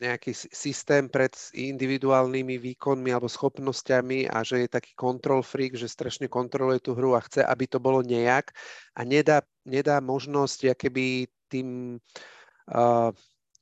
[0.00, 6.24] nejaký systém pred individuálnymi výkonmi alebo schopnosťami a že je taký control freak, že strašne
[6.24, 8.48] kontroluje tú hru a chce, aby to bolo nejak
[8.96, 12.00] a nedá, nedá možnosť keby tým
[12.72, 13.12] uh,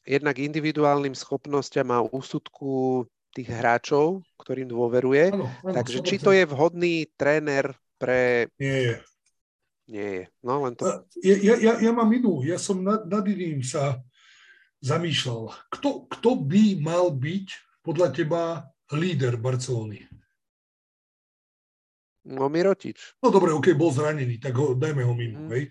[0.08, 3.04] jednak individuálnym schopnosťam a úsudku
[3.36, 5.36] tých hráčov, ktorým dôveruje.
[5.36, 8.48] Ano, ano, Takže či to je vhodný tréner pre...
[8.56, 8.94] Nie je.
[9.88, 10.24] Nie je.
[10.40, 11.04] No, len to...
[11.20, 12.40] Ja, ja, ja, ja mám inú.
[12.40, 14.00] Ja som nad, nad iným sa
[14.80, 15.52] zamýšľal.
[15.68, 17.46] Kto, kto by mal byť
[17.84, 18.42] podľa teba
[18.96, 20.08] líder Barcelony?
[22.28, 23.16] No Mirotič.
[23.24, 25.50] No dobre, ok, bol zranený, tak ho, dajme ho mimo, mm.
[25.52, 25.64] hej?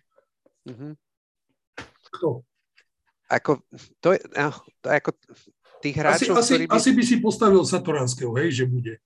[0.65, 0.91] Mm-hmm.
[2.17, 2.41] Kto?
[3.27, 3.59] Ako,
[3.99, 4.19] to je,
[4.79, 5.11] to je ako
[5.83, 6.73] tých hráčov, asi, asi, by...
[6.73, 9.03] asi by si postavil Satoranského, hej, že bude.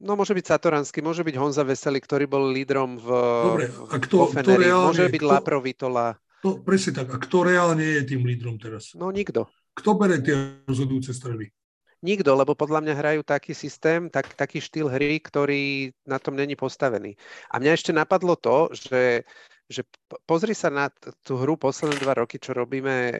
[0.00, 3.08] No môže byť Satoranský, môže byť Honza Veselý, ktorý bol lídrom v,
[3.44, 6.06] Dobre, a kto, kto reálne, môže byť kto, Laprovitola.
[6.40, 7.12] To, presne tak.
[7.12, 8.96] A kto reálne je tým lídrom teraz?
[8.96, 9.44] No nikto.
[9.76, 11.52] Kto bere tie rozhodujúce strely?
[12.00, 16.56] Nikto, lebo podľa mňa hrajú taký systém, tak, taký štýl hry, ktorý na tom není
[16.56, 17.12] postavený.
[17.52, 19.28] A mňa ešte napadlo to, že
[19.70, 19.86] že
[20.26, 20.90] pozri sa na
[21.22, 23.16] tú hru posledné dva roky, čo robíme e,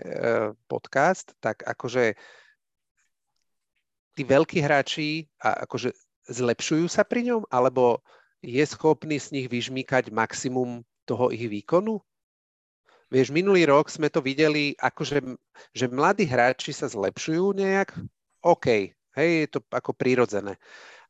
[0.67, 2.19] podcast, tak akože
[4.19, 5.95] tí veľkí hráči a akože
[6.27, 8.03] zlepšujú sa pri ňom, alebo
[8.43, 12.03] je schopný z nich vyžmýkať maximum toho ich výkonu?
[13.11, 15.23] Vieš, minulý rok sme to videli, akože,
[15.71, 17.95] že mladí hráči sa zlepšujú nejak,
[18.43, 20.59] OK, hej, je to ako prirodzené.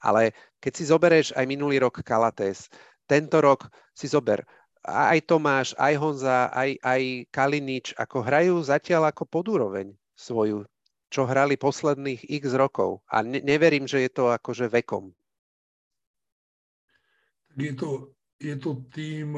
[0.00, 2.72] Ale keď si zoberieš aj minulý rok Kalates,
[3.04, 4.40] tento rok si zober
[4.84, 10.64] aj Tomáš, aj Honza, aj, aj Kalinič, ako hrajú zatiaľ ako podúroveň svoju,
[11.12, 13.04] čo hrali posledných x rokov.
[13.08, 15.12] A ne, neverím, že je to akože vekom.
[17.58, 19.36] Je to, je to tým,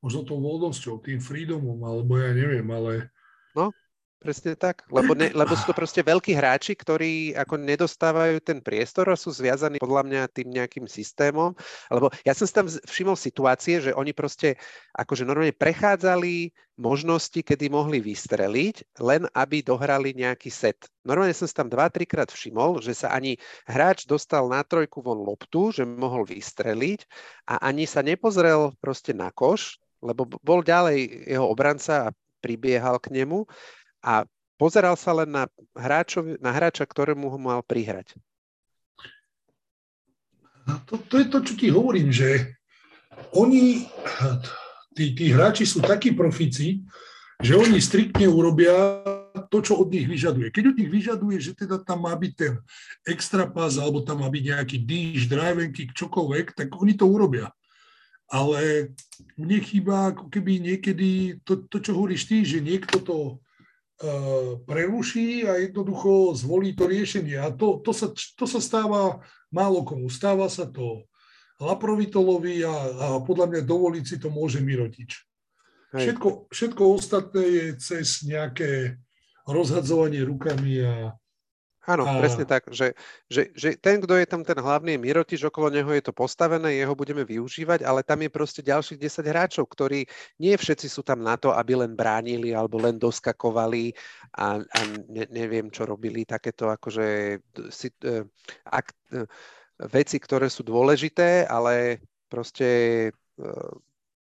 [0.00, 3.12] možno tou voľnosťou, tým freedomom, alebo ja neviem, ale
[3.52, 3.74] no.
[4.22, 9.10] Presne tak, lebo, ne, lebo sú to proste veľkí hráči, ktorí ako nedostávajú ten priestor
[9.10, 11.58] a sú zviazaní podľa mňa tým nejakým systémom.
[11.90, 14.54] Lebo ja som si tam všimol situácie, že oni proste
[14.94, 20.86] akože normálne prechádzali možnosti, kedy mohli vystreliť, len aby dohrali nejaký set.
[21.02, 23.34] Normálne som si tam dva, trikrát všimol, že sa ani
[23.66, 27.10] hráč dostal na trojku von loptu, že mohol vystreliť
[27.50, 33.22] a ani sa nepozrel proste na koš, lebo bol ďalej jeho obranca a pribiehal k
[33.22, 33.46] nemu
[34.02, 34.26] a
[34.58, 38.18] pozeral sa len na, hráčov, na hráča, ktorému ho mal prihrať.
[40.86, 42.54] To, to je to, čo ti hovorím, že
[43.34, 43.86] oni,
[44.94, 46.86] tí, tí hráči sú takí profici,
[47.42, 49.02] že oni striktne urobia
[49.50, 50.54] to, čo od nich vyžaduje.
[50.54, 52.62] Keď od nich vyžaduje, že teda tam má byť ten
[53.02, 57.10] extra pas, alebo tam má byť nejaký dish, drive and kick, čokoľvek, tak oni to
[57.10, 57.50] urobia.
[58.30, 58.94] Ale
[59.36, 63.42] mne chýba ako keby niekedy to, to čo hovoríš ty, že niekto to
[64.66, 67.38] preruší a jednoducho zvolí to riešenie.
[67.38, 69.22] A to, to, sa, to sa stáva
[69.54, 70.10] málo komu.
[70.10, 71.06] Stáva sa to
[71.62, 75.22] Laprovitolovi a, a podľa mňa dovoliť si to môže Mirotič.
[75.92, 78.96] Všetko, všetko ostatné je cez nejaké
[79.46, 81.14] rozhadzovanie rukami a,
[81.82, 82.14] Áno, a...
[82.22, 82.94] presne tak, že,
[83.26, 86.94] že, že ten, kto je tam ten hlavný Mirotiš, okolo neho je to postavené, jeho
[86.94, 90.06] budeme využívať, ale tam je proste ďalších 10 hráčov, ktorí
[90.38, 93.90] nie všetci sú tam na to, aby len bránili alebo len doskakovali
[94.38, 94.80] a, a
[95.10, 97.38] ne, neviem, čo robili, takéto akože
[97.74, 98.22] si, uh,
[98.70, 98.86] ak,
[99.18, 99.26] uh,
[99.90, 101.98] veci, ktoré sú dôležité, ale
[102.30, 102.68] proste
[103.42, 103.74] uh,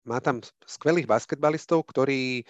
[0.05, 2.45] má tam skvelých basketbalistov, ktorí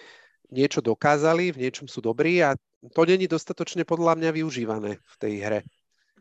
[0.52, 5.34] niečo dokázali, v niečom sú dobrí a to není dostatočne podľa mňa využívané v tej
[5.42, 5.60] hre.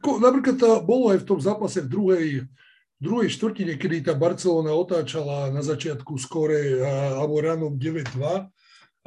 [0.01, 2.25] Napríklad to bolo aj v tom zápase v druhej,
[3.01, 6.81] druhej štvrtine, kedy tá Barcelona otáčala na začiatku skore
[7.17, 8.49] alebo ráno 9-2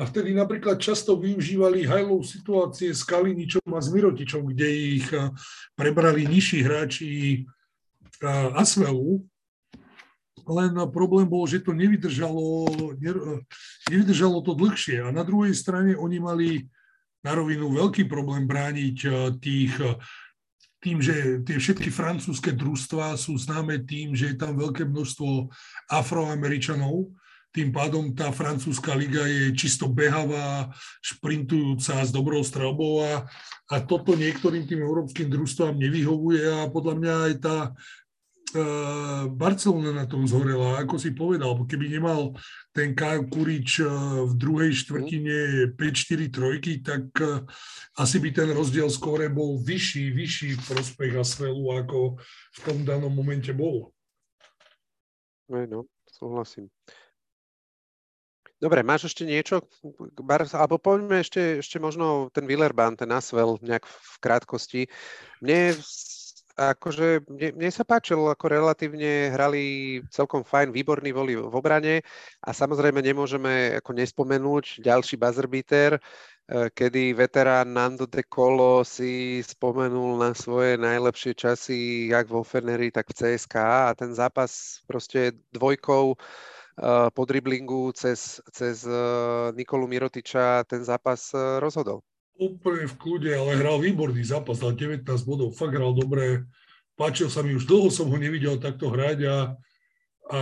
[0.00, 5.06] a vtedy napríklad často využívali hajlov situácie s Kaliničom a s Mirotičom, kde ich
[5.76, 7.44] prebrali nižší hráči
[8.56, 9.20] Asvelu.
[10.48, 12.66] Len problém bol, že to nevydržalo,
[13.92, 15.04] nevydržalo to dlhšie.
[15.04, 16.48] A na druhej strane oni mali
[17.20, 19.96] na rovinu veľký problém brániť eh, tých eh,
[20.80, 25.52] tým, že tie všetky francúzske družstva sú známe tým, že je tam veľké množstvo
[25.92, 27.12] afroameričanov,
[27.50, 30.70] tým pádom tá francúzska liga je čisto behavá,
[31.02, 33.26] šprintujúca s dobrou strelbou a,
[33.68, 37.56] a toto niektorým tým európskym družstvám nevyhovuje a podľa mňa aj tá
[39.30, 42.34] Barcelona na tom zhorela, ako si povedal, keby nemal
[42.74, 43.90] ten Kurič eh,
[44.26, 45.36] v druhej štvrtine
[45.74, 47.42] 5-4 trojky, tak eh,
[47.98, 52.18] asi by ten rozdiel skóre bol vyšší, vyšší v prospech Asvelu, ako
[52.54, 53.94] v tom danom momente bol.
[55.50, 56.70] No, súhlasím.
[58.60, 59.64] Dobre, máš ešte niečo?
[60.52, 64.82] Alebo poďme ešte, ešte možno ten Villerban, ten Asvel nejak v krátkosti.
[65.40, 65.80] Mne
[66.56, 69.62] akože mne, mne sa páčilo, ako relatívne hrali
[70.10, 72.02] celkom fajn, výborní boli v obrane.
[72.42, 80.18] A samozrejme nemôžeme ako nespomenúť ďalší buzzerbeater, eh, kedy veterán Nando de Colo si spomenul
[80.18, 83.94] na svoje najlepšie časy, jak vo Feneri, tak v CSK a.
[83.94, 92.02] Ten zápas proste dvojkou eh, po driblingu cez, cez eh, Nikolu Mirotiča ten zápas rozhodol
[92.40, 96.48] úplne v kľude, ale hral výborný zápas, dal 19 bodov, fakt hral dobre,
[96.96, 99.36] páčil sa mi, už dlho som ho nevidel takto hrať a,
[100.32, 100.40] a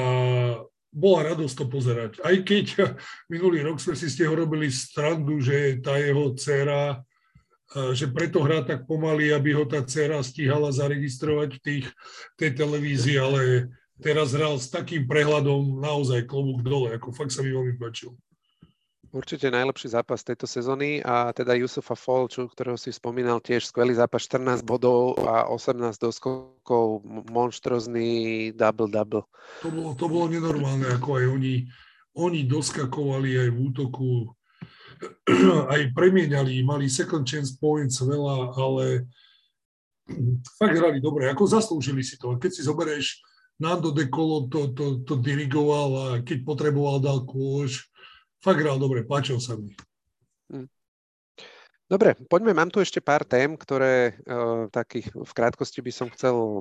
[0.95, 2.13] bola radosť to pozerať.
[2.23, 2.67] Aj keď
[3.33, 7.03] minulý rok sme si z toho robili strandu, že tá jeho dcera,
[7.93, 11.87] že preto hrá tak pomaly, aby ho tá dcera stíhala zaregistrovať v tých,
[12.41, 13.69] tej televízii, ale
[13.99, 18.15] teraz hral s takým prehľadom naozaj klobúk dole, ako fakt sa mi veľmi páčil.
[19.09, 24.29] Určite najlepší zápas tejto sezóny a teda Yusufa Fall, ktorého si spomínal, tiež skvelý zápas,
[24.29, 27.01] 14 bodov a 18 doskokov,
[27.33, 29.25] monštrozný double-double.
[29.65, 31.55] To bolo, to bolo nenormálne, ako aj oni,
[32.21, 34.11] oni doskakovali aj v útoku,
[35.73, 39.09] aj premieniali, mali second chance points veľa, ale
[40.61, 42.37] fakt hrali dobre, ako zaslúžili si to.
[42.37, 43.25] Keď si zoberieš,
[43.57, 47.91] Nando de Colo to, to, to dirigoval a keď potreboval, dal kôž
[48.43, 49.75] fakt hral dobre, páčil sa mi.
[50.53, 50.69] Hm.
[51.89, 56.61] Dobre, poďme, mám tu ešte pár tém, ktoré uh, takých v krátkosti by som chcel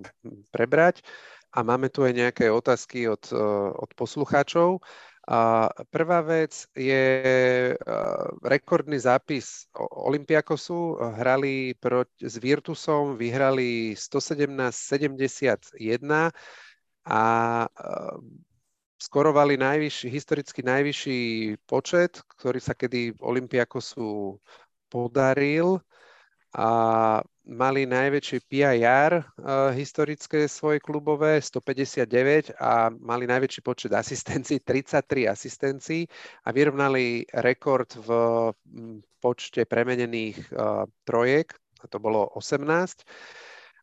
[0.56, 1.04] prebrať
[1.52, 4.80] a máme tu aj nejaké otázky od, uh, od poslucháčov.
[5.28, 7.04] A prvá vec je
[7.76, 10.96] uh, rekordný zápis Olympiakosu.
[10.96, 15.76] Hrali proti, s Virtusom, vyhrali 117-71
[17.04, 17.24] a
[17.68, 18.16] uh,
[18.98, 21.22] skorovali najvyšší, historicky najvyšší
[21.70, 24.42] počet, ktorý sa kedy Olympiakosu
[24.90, 25.78] podaril
[26.58, 26.70] a
[27.48, 29.24] mali najväčšie PIR uh,
[29.72, 36.02] historické svoje klubové, 159 a mali najväčší počet asistencií, 33 asistencií
[36.44, 38.10] a vyrovnali rekord v
[39.22, 43.06] počte premenených uh, trojek, a to bolo 18.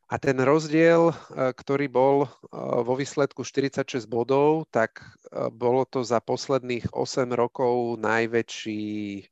[0.05, 1.15] A ten rozdiel, e,
[1.57, 2.29] ktorý bol e,
[2.85, 8.85] vo výsledku 46 bodov, tak e, bolo to za posledných 8 rokov najväčší,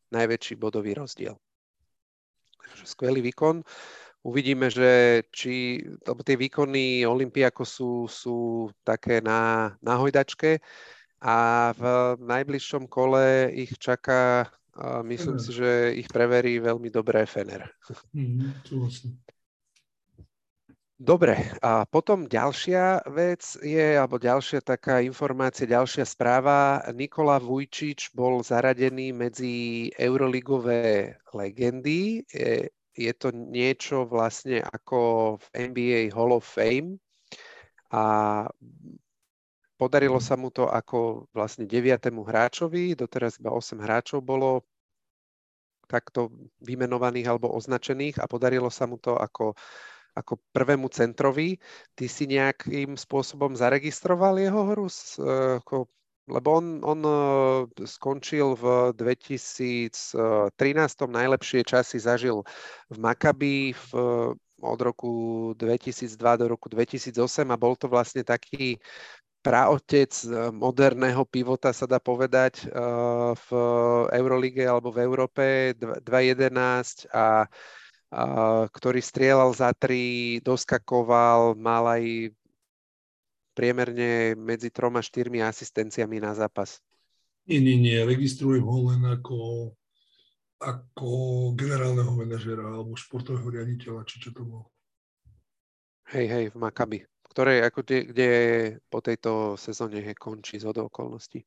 [0.08, 1.36] najväčší bodový rozdiel.
[2.56, 3.60] Takže skvelý výkon.
[4.22, 10.62] Uvidíme, že či lebo tie výkony Olympiako sú, sú také na, na hojdačke
[11.18, 11.36] a
[11.74, 11.82] v
[12.22, 14.46] najbližšom kole ich čaká,
[15.02, 17.66] myslím si, že ich preverí veľmi dobré Fener.
[18.14, 18.62] Mm,
[21.02, 26.78] Dobre, a potom ďalšia vec je, alebo ďalšia taká informácia, ďalšia správa.
[26.94, 32.22] Nikola Vujčič bol zaradený medzi euroligové legendy.
[32.30, 37.02] Je, je to niečo vlastne ako v NBA Hall of Fame
[37.90, 38.46] a
[39.74, 44.62] podarilo sa mu to ako vlastne deviatému hráčovi, doteraz iba 8 hráčov bolo
[45.90, 46.30] takto
[46.62, 49.58] vymenovaných alebo označených a podarilo sa mu to ako,
[50.12, 51.56] ako prvému centrovi.
[51.96, 54.86] Ty si nejakým spôsobom zaregistroval jeho hru?
[55.64, 55.88] Ako,
[56.28, 57.14] lebo on, on e,
[57.88, 60.12] skončil v 2013.
[61.08, 62.44] najlepšie časy zažil
[62.92, 63.88] v Makabi v,
[64.62, 65.12] od roku
[65.58, 67.18] 2002 do roku 2008
[67.50, 68.78] a bol to vlastne taký
[69.42, 72.70] praotec eh, moderného pivota, sa dá povedať,
[73.32, 73.48] v
[74.14, 75.44] Eurolige alebo v Európe
[75.74, 77.50] 2.11 a, a
[78.68, 82.32] ktorý strieľal za tri, doskakoval, mal aj
[83.56, 86.80] priemerne medzi troma, štyrmi asistenciami na zápas.
[87.48, 89.72] Nie, nie, nie, registrujem ho len ako,
[90.62, 91.10] ako
[91.58, 94.70] generálneho manažera alebo športového riaditeľa, či čo to bolo.
[96.12, 97.00] Hej, hej, v Makabi
[97.32, 98.30] ktoré ako kde, kde
[98.92, 101.40] po tejto sezóne končí z okolností.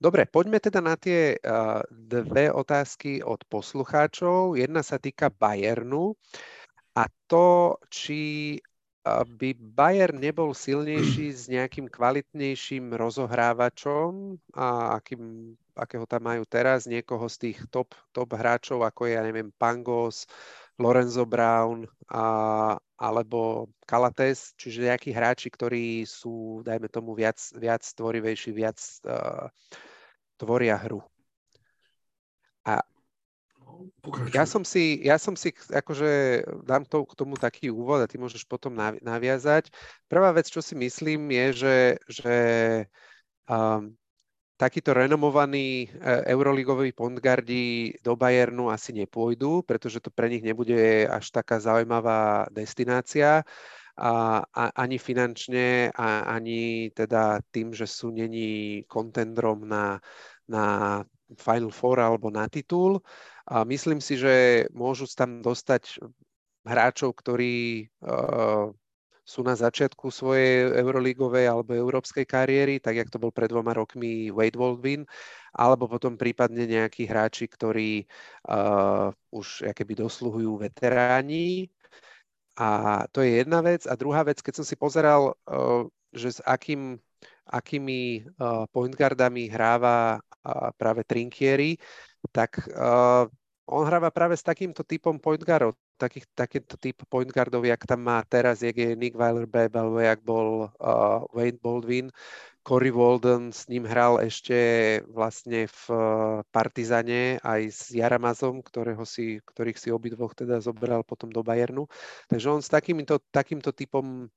[0.00, 4.56] Dobre, poďme teda na tie uh, dve otázky od poslucháčov.
[4.56, 6.16] Jedna sa týka Bayernu
[6.96, 8.56] a to, či
[9.08, 17.24] by Bayern nebol silnejší s nejakým kvalitnejším rozohrávačom, a akým, akého tam majú teraz, niekoho
[17.32, 20.28] z tých top, top hráčov, ako je, ja neviem, Pangos,
[20.76, 28.52] Lorenzo Brown a, alebo Kalates, čiže nejakí hráči, ktorí sú, dajme tomu, viac, viac tvorivejší,
[28.52, 28.76] viac
[29.08, 29.48] uh,
[30.40, 31.04] tvoria hru.
[32.64, 32.80] A
[34.32, 38.16] ja som si, ja som si, akože dám to k tomu taký úvod a ty
[38.16, 38.72] môžeš potom
[39.04, 39.68] naviazať.
[40.08, 41.76] Prvá vec, čo si myslím, je, že,
[42.08, 42.36] že
[43.48, 43.92] um,
[44.60, 51.32] takíto renomovaní e, euroligoví pontgardi do Bayernu asi nepôjdu, pretože to pre nich nebude až
[51.32, 53.40] taká zaujímavá destinácia
[53.96, 59.98] a, a, ani finančne, a, ani teda tým, že sú není kontendrom na,
[60.46, 61.00] na
[61.38, 63.02] Final Four alebo na titul.
[63.50, 65.98] A myslím si, že môžu tam dostať
[66.62, 68.70] hráčov, ktorí uh,
[69.26, 74.30] sú na začiatku svojej eurolígovej alebo európskej kariéry, tak jak to bol pred dvoma rokmi
[74.34, 75.06] Wade Baldwin,
[75.54, 78.06] alebo potom prípadne nejakí hráči, ktorí
[78.50, 81.70] uh, už keby dosluhujú veteráni.
[82.56, 83.86] A to je jedna vec.
[83.86, 86.98] A druhá vec, keď som si pozeral, uh, že s akým,
[87.46, 91.78] akými uh, pointguardami hráva uh, práve Trinkieri,
[92.34, 92.62] tak
[93.70, 98.24] on hráva práve s takýmto typom pointguardov takých, takýto typ point guardov, jak tam má
[98.24, 100.72] teraz, jak je Nick Weiler-Bepp, alebo jak bol
[101.36, 102.08] Wayne Baldwin.
[102.60, 104.56] Cory Walden s ním hral ešte
[105.08, 106.00] vlastne v uh,
[106.52, 111.88] Partizane aj s Jaramazom, ktorého si, ktorých si obidvoch teda zobral potom do Bayernu.
[112.28, 114.28] Takže on s takýmto, takýmto typom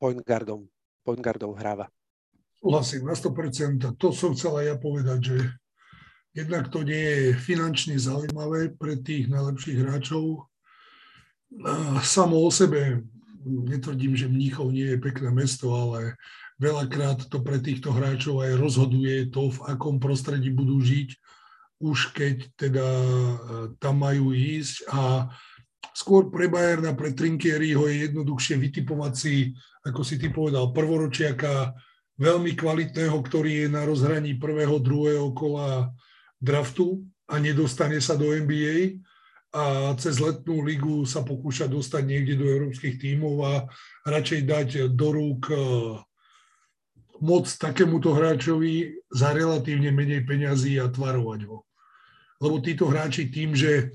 [0.00, 0.64] point guardom,
[1.04, 1.92] point guardov hráva.
[2.60, 4.00] Súhlasím na 100%.
[4.00, 5.36] To som chcel aj ja povedať, že
[6.30, 10.46] Jednak to nie je finančne zaujímavé pre tých najlepších hráčov.
[12.06, 13.02] Samo o sebe
[13.42, 16.14] netvrdím, že Mníchov nie je pekné mesto, ale
[16.60, 21.16] veľakrát to pre týchto hráčov aj rozhoduje to, v akom prostredí budú žiť,
[21.80, 23.08] už keď teda e,
[23.80, 24.84] tam majú ísť.
[24.92, 25.32] A
[25.96, 29.56] skôr pre Bayerna, pre Trinkieriho je jednoduchšie vytipovať si,
[29.88, 31.72] ako si ty povedal, prvoročiaka,
[32.20, 35.88] veľmi kvalitného, ktorý je na rozhraní prvého, druhého kola
[36.36, 39.00] draftu a nedostane sa do NBA
[39.50, 43.52] a cez letnú ligu sa pokúša dostať niekde do európskych tímov a
[44.06, 45.56] radšej dať do rúk e,
[47.20, 51.64] moc takémuto hráčovi za relatívne menej peňazí a tvarovať ho.
[52.40, 53.92] Lebo títo hráči tým, že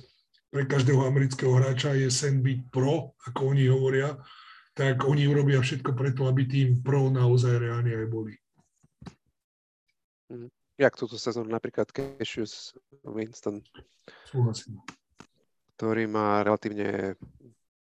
[0.53, 4.15] pre každého amerického hráča je sen byť pro, ako oni hovoria,
[4.77, 8.33] tak oni urobia všetko preto, aby tým pro naozaj reálne aj boli.
[10.29, 13.63] Mhm jak túto sezónu napríklad Cassius Winston,
[14.27, 14.83] Súhlasím.
[15.75, 17.15] ktorý má relatívne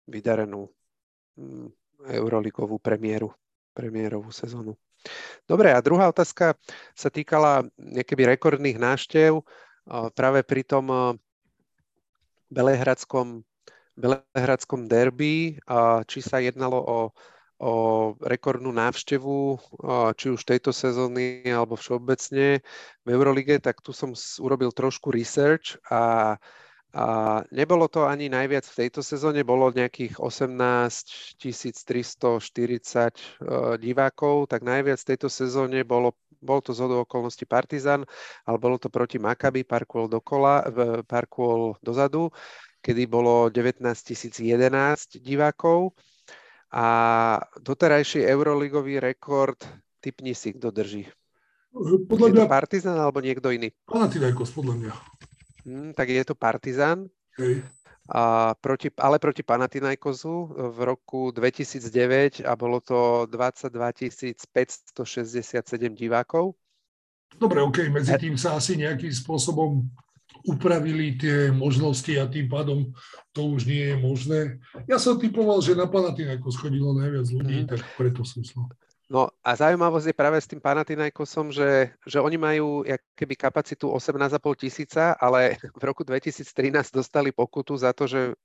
[0.08, 0.72] vydarenú
[1.36, 1.68] mm,
[2.16, 3.32] euroligovú premiéru,
[3.76, 4.72] premiérovú sezónu.
[5.48, 6.58] Dobre, a druhá otázka
[6.92, 9.40] sa týkala niekedy rekordných náštev
[10.12, 11.16] práve pri tom
[12.52, 13.44] Belehradskom,
[13.96, 15.56] Belehradskom derby,
[16.08, 16.98] či sa jednalo o
[17.58, 19.58] o rekordnú návštevu,
[20.14, 22.62] či už tejto sezóny alebo všeobecne
[23.02, 26.38] v Eurolige, tak tu som urobil trošku research a,
[26.96, 34.96] a nebolo to ani najviac v tejto sezóne, bolo nejakých 18 340 divákov, tak najviac
[34.96, 38.06] v tejto sezóne bolo bol to z okolností Partizan,
[38.46, 40.62] ale bolo to proti Maccabi, parkôl dokola,
[41.02, 42.30] parkôl dozadu,
[42.78, 45.98] kedy bolo 19 011 divákov
[46.70, 46.86] a
[47.58, 49.58] doterajší euroligový rekord,
[49.98, 51.10] typni si, kto drží.
[52.06, 52.42] Podľa mňa...
[52.46, 53.74] Partizan alebo niekto iný?
[53.84, 54.92] Panathinaikos, podľa mňa.
[55.68, 57.04] Hmm, tak je to Partizan.
[57.36, 57.60] Hej.
[58.08, 63.68] A proti, ale proti Panathinaikosu v roku 2009 a bolo to 22
[64.48, 64.96] 567
[65.92, 66.56] divákov.
[67.36, 69.84] Dobre, OK, medzi tým sa asi nejakým spôsobom
[70.48, 72.88] upravili tie možnosti a tým pádom
[73.36, 74.40] to už nie je možné.
[74.88, 77.68] Ja som typoval, že na Panathinaikos chodilo najviac ľudí, mm.
[77.68, 78.72] tak preto som slal.
[79.08, 82.84] No a zaujímavosť je práve s tým Panathinaikosom, že, že oni majú
[83.16, 86.44] keby kapacitu 18,5 tisíca, ale v roku 2013
[86.92, 88.36] dostali pokutu za to, že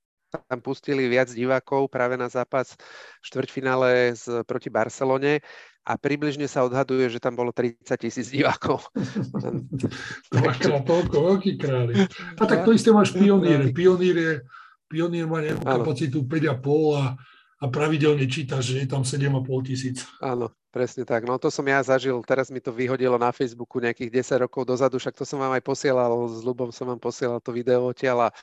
[0.48, 2.74] tam pustili viac divákov práve na zápas
[3.22, 5.44] v štvrťfinále z, proti Barcelone
[5.84, 8.88] a približne sa odhaduje, že tam bolo 30 tisíc divákov.
[10.32, 12.08] Dvakrát toľko, veľký králi.
[12.40, 13.70] A tak to isté máš pionír.
[13.70, 14.32] Pionír, je,
[14.88, 17.04] pionír má nejakú kapacitu 5,5 a
[17.64, 20.04] a pravidelne čítaš, že je tam 7,5 tisíc.
[20.20, 21.24] Áno, presne tak.
[21.24, 25.00] No to som ja zažil, teraz mi to vyhodilo na Facebooku nejakých 10 rokov dozadu,
[25.00, 28.36] však to som vám aj posielal, s Ľubom som vám posielal to video odtiaľ a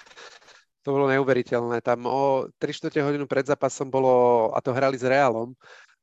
[0.82, 1.86] to bolo neuveriteľné.
[1.86, 5.54] Tam o 3 čtvrte hodinu pred zápasom bolo, a to hrali s Realom,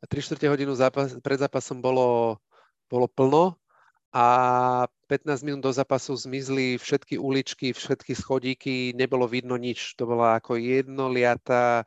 [0.06, 2.38] 3 čtvrte hodinu zápas, pred zápasom bolo,
[2.86, 3.58] bolo plno
[4.14, 9.98] a 15 minút do zápasu zmizli všetky uličky, všetky schodíky, nebolo vidno nič.
[9.98, 11.82] To bola ako jednoliatá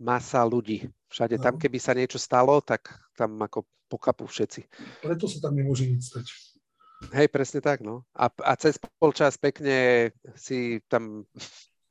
[0.00, 0.90] masa ľudí.
[1.10, 4.66] Všade tam, keby sa niečo stalo, tak tam ako pokapú všetci.
[5.04, 6.26] Preto sa tam nemôže nič stať.
[7.12, 8.02] Hej, presne tak, no.
[8.16, 11.28] A, a cez polčas pekne si tam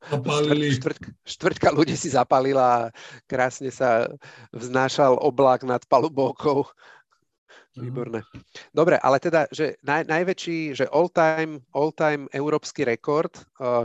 [0.04, 0.68] Zapálili.
[0.76, 2.92] Štvrtka, štvrtka ľudí si zapálila,
[3.24, 4.12] krásne sa
[4.52, 6.68] vznášal oblak nad palubovkou
[7.74, 8.22] Výborné.
[8.70, 13.34] Dobre, ale teda, že naj, najväčší, že all-time, all-time európsky rekord,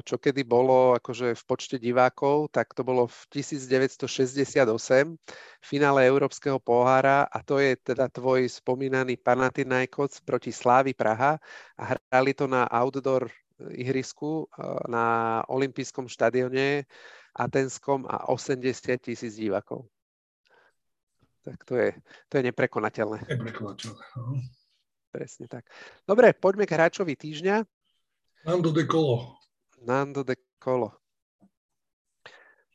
[0.05, 6.61] čo kedy bolo akože v počte divákov, tak to bolo v 1968 v finále Európskeho
[6.61, 11.41] pohára a to je teda tvoj spomínaný Panathinaikos proti Slávy Praha
[11.73, 13.25] a hrali to na outdoor
[13.73, 14.45] ihrisku
[14.85, 16.85] na olympijskom štadióne
[17.33, 19.89] Atenskom a 80 tisíc divákov
[21.43, 21.89] tak to je,
[22.27, 23.19] to je neprekonateľné.
[23.25, 24.05] Neprekonateľné.
[24.15, 24.39] No.
[25.09, 25.65] Presne tak.
[26.05, 27.65] Dobre, poďme k hráčovi týždňa.
[28.45, 29.41] Nando de Colo.
[29.81, 30.93] Nando de Colo.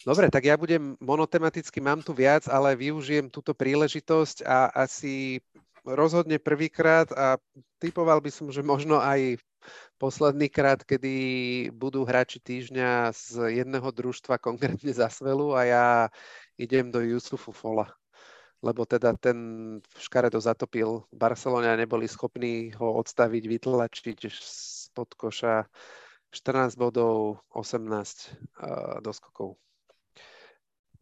[0.04, 5.40] Dobre, tak ja budem monotematicky, mám tu viac, ale využijem túto príležitosť a asi
[5.86, 7.40] rozhodne prvýkrát a
[7.80, 9.40] typoval by som, že možno aj
[9.96, 11.14] posledný krát, kedy
[11.72, 15.86] budú hráči týždňa z jedného družstva, konkrétne za Svelu a ja
[16.60, 17.88] idem do Jusufu Fola
[18.64, 19.36] lebo teda ten
[20.00, 21.04] škaredo zatopil.
[21.12, 25.68] Barcelona neboli schopní ho odstaviť, vytlačiť spod koša
[26.32, 29.60] 14 bodov, 18 doskokov.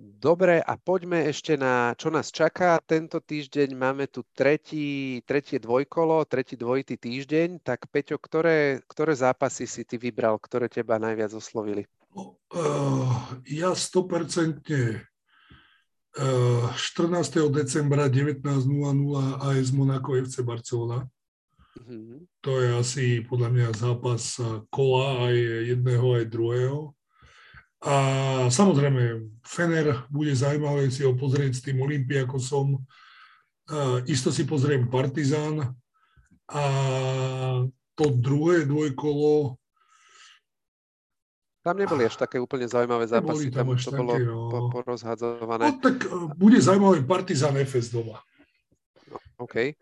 [0.02, 2.74] Dobre, a poďme ešte na, čo nás čaká.
[2.82, 7.62] Tento týždeň máme tu tretí, tretie dvojkolo, tretí dvojitý týždeň.
[7.62, 11.86] Tak Peťo, ktoré, ktoré zápasy si ty vybral, ktoré teba najviac oslovili?
[12.18, 13.14] Uh,
[13.46, 14.66] ja 100%
[16.16, 17.40] 14.
[17.40, 18.44] Eh, decembra 19.00
[19.40, 21.08] AS Monaco FC Barcelona.
[21.88, 22.18] Mm-hmm.
[22.44, 24.36] To je asi podľa mňa zápas
[24.68, 25.36] kola aj
[25.72, 26.80] jedného, aj druhého.
[27.82, 27.96] A
[28.46, 32.78] samozrejme, Fener bude zaujímavé si ho pozrieť s tým Olympiakosom.
[32.78, 35.74] Uh, isto si pozriem Partizán.
[36.46, 36.64] A
[37.98, 39.58] to druhé dvojkolo
[41.62, 44.68] tam neboli až také úplne zaujímavé zápasy, tam, tam to bolo no.
[44.74, 45.70] porozhadzované.
[45.70, 48.18] No tak e, bude zaujímavý Partizan FS doma.
[49.38, 49.78] OK.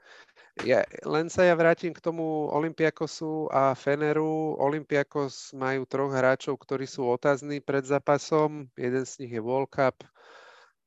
[0.60, 4.60] Ja, len sa ja vrátim k tomu Olympiakosu a Feneru.
[4.60, 8.68] Olympiakos majú troch hráčov, ktorí sú otázni pred zápasom.
[8.76, 10.04] Jeden z nich je World Cup,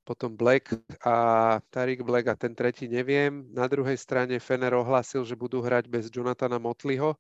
[0.06, 3.50] potom Black a Tarik Black a ten tretí neviem.
[3.50, 7.18] Na druhej strane Fener ohlásil, že budú hrať bez Jonathana Motliho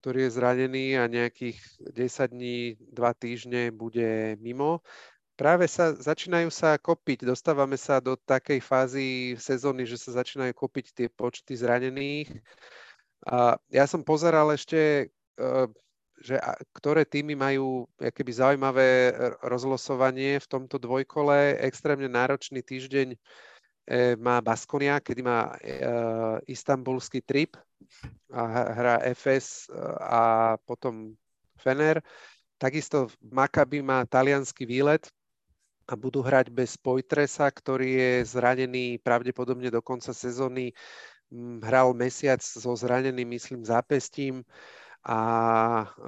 [0.00, 1.60] ktorý je zranený a nejakých
[1.92, 4.80] 10 dní, 2 týždne bude mimo.
[5.36, 9.08] Práve sa začínajú sa kopiť, dostávame sa do takej fázy
[9.40, 12.28] sezóny, že sa začínajú kopiť tie počty zranených.
[13.24, 15.44] A ja som pozeral ešte, e,
[16.20, 16.36] že
[16.76, 21.56] ktoré týmy majú keby zaujímavé rozlosovanie v tomto dvojkole.
[21.60, 23.16] Extrémne náročný týždeň
[24.18, 25.74] má Baskonia, kedy má e,
[26.46, 27.58] istambulský trip
[28.30, 30.22] a hrá FS e, a
[30.62, 31.14] potom
[31.58, 31.98] Fener.
[32.54, 35.10] Takisto Maccabi má talianský výlet
[35.90, 40.70] a budú hrať bez Poitresa, ktorý je zranený pravdepodobne do konca sezóny.
[41.62, 44.46] Hral mesiac so zraneným, myslím, zápestím
[45.00, 45.18] a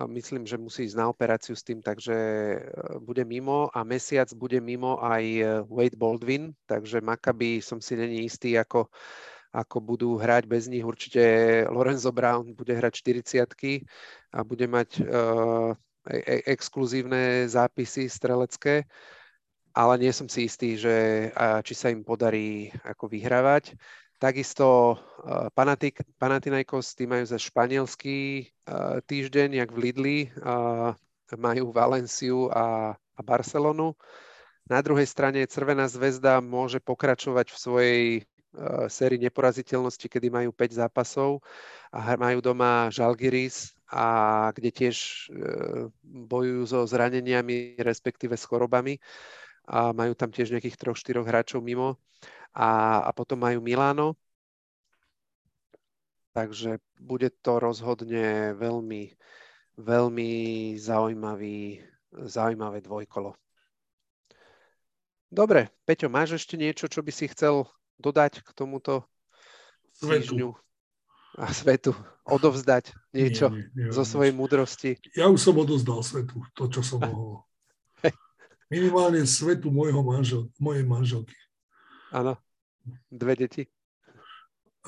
[0.05, 2.59] myslím, že musí ísť na operáciu s tým, takže e,
[3.01, 8.28] bude mimo a mesiac bude mimo aj e, Wade Baldwin, takže Maccabi som si není
[8.28, 8.93] istý, ako,
[9.57, 10.84] ako budú hrať bez nich.
[10.84, 11.24] Určite
[11.72, 13.88] Lorenzo Brown bude hrať 40
[14.32, 15.76] a bude mať uh,
[16.49, 18.84] exkluzívne zápisy strelecké,
[19.72, 21.28] ale nie som si istý, že
[21.64, 23.76] či sa im podarí ako vyhrávať.
[24.22, 25.50] Takisto uh,
[26.22, 30.94] Panathinaikos, tí majú za španielský uh, týždeň, jak v Lidli, uh,
[31.34, 33.98] majú Valenciu a, a Barcelonu.
[34.70, 38.04] Na druhej strane Crvená zväzda môže pokračovať v svojej
[38.92, 41.40] sérii neporaziteľnosti, kedy majú 5 zápasov
[41.88, 44.04] a majú doma Žalgiris, a
[44.52, 45.28] kde tiež
[46.04, 49.00] bojujú so zraneniami, respektíve s chorobami
[49.66, 51.98] a majú tam tiež nejakých troch, štyroch hráčov mimo
[52.52, 54.18] a, a potom majú Miláno.
[56.32, 59.12] Takže bude to rozhodne veľmi,
[59.76, 60.30] veľmi
[60.80, 61.84] zaujímavý,
[62.24, 63.36] zaujímavé dvojkolo.
[65.32, 67.64] Dobre, Peťo, máš ešte niečo, čo by si chcel
[67.96, 69.08] dodať k tomuto
[69.96, 70.56] svetu.
[71.40, 71.96] a svetu?
[72.28, 75.00] Odovzdať niečo nie, nie, nie, zo svojej múdrosti?
[75.16, 77.44] Ja už som odozdal svetu, to, čo som mohol.
[78.72, 81.36] Minimálne svetu môjho manžel, mojej manželky.
[82.08, 82.40] Áno.
[83.12, 83.68] Dve deti?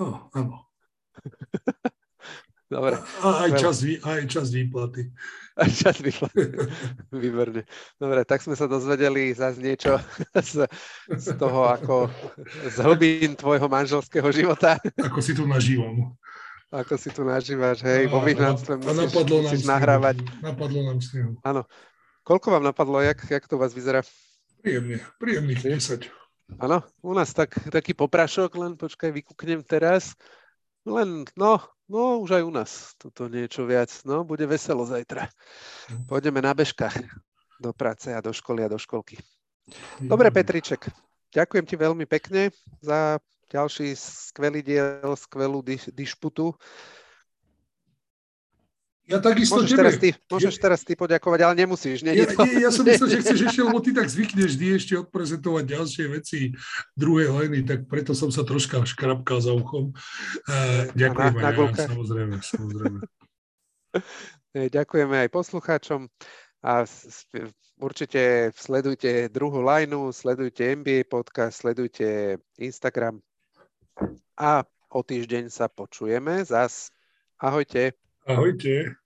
[0.00, 0.64] Oh, áno.
[2.74, 2.96] Dobre.
[3.20, 5.12] A aj čas, aj čas výplaty.
[5.54, 6.48] Aj čas výplaty.
[7.22, 7.68] Výborne.
[8.00, 10.00] Dobre, tak sme sa dozvedeli zase niečo
[10.48, 10.64] z,
[11.12, 12.08] z toho, ako
[12.64, 14.80] z hlbín tvojho manželského života.
[14.96, 16.16] Ako si tu nažívam.
[16.74, 20.26] Ako si tu nažívaš, hej, vo vyhnanstve musíš, musíš nahrávať.
[20.42, 21.38] Napadlo nám snehu.
[21.46, 21.62] Áno.
[22.24, 24.00] Koľko vám napadlo, jak, jak to u vás vyzerá?
[24.64, 26.08] Príjemne, príjemných 10.
[26.56, 30.16] Áno, u nás tak, taký poprašok, len počkaj, vykúknem teraz.
[30.88, 33.92] Len, no, no už aj u nás toto niečo viac.
[34.08, 35.28] No, bude veselo zajtra.
[36.08, 36.96] Pôjdeme na bežkách
[37.60, 39.20] do práce a do školy a do školky.
[40.00, 40.88] Dobre, Petriček,
[41.28, 43.20] ďakujem ti veľmi pekne za
[43.52, 45.60] ďalší skvelý diel, skvelú
[45.92, 46.56] dišputu.
[49.04, 49.80] Ja takisto môžeš, tebe.
[49.84, 52.00] Teraz ty, môžeš teraz ty poďakovať, ale nemusíš.
[52.00, 54.94] Nie, ja, nie, ja som myslel, že chceš ešte, lebo ty tak zvykneš vždy ešte
[55.04, 56.56] odprezentovať ďalšie veci
[56.96, 59.92] druhej leny, tak preto som sa troška škrapkal za uchom.
[60.48, 62.98] Uh, ďakujem na, aj ja, samozrejme, samozrejme.
[64.54, 66.06] Ďakujeme aj poslucháčom
[66.62, 66.86] a
[67.82, 73.18] určite sledujte druhú lineu, sledujte NBA podcast, sledujte Instagram
[74.38, 74.62] a
[74.94, 76.94] o týždeň sa počujeme zas.
[77.38, 78.03] Ahojte.
[78.26, 78.96] Ahojte.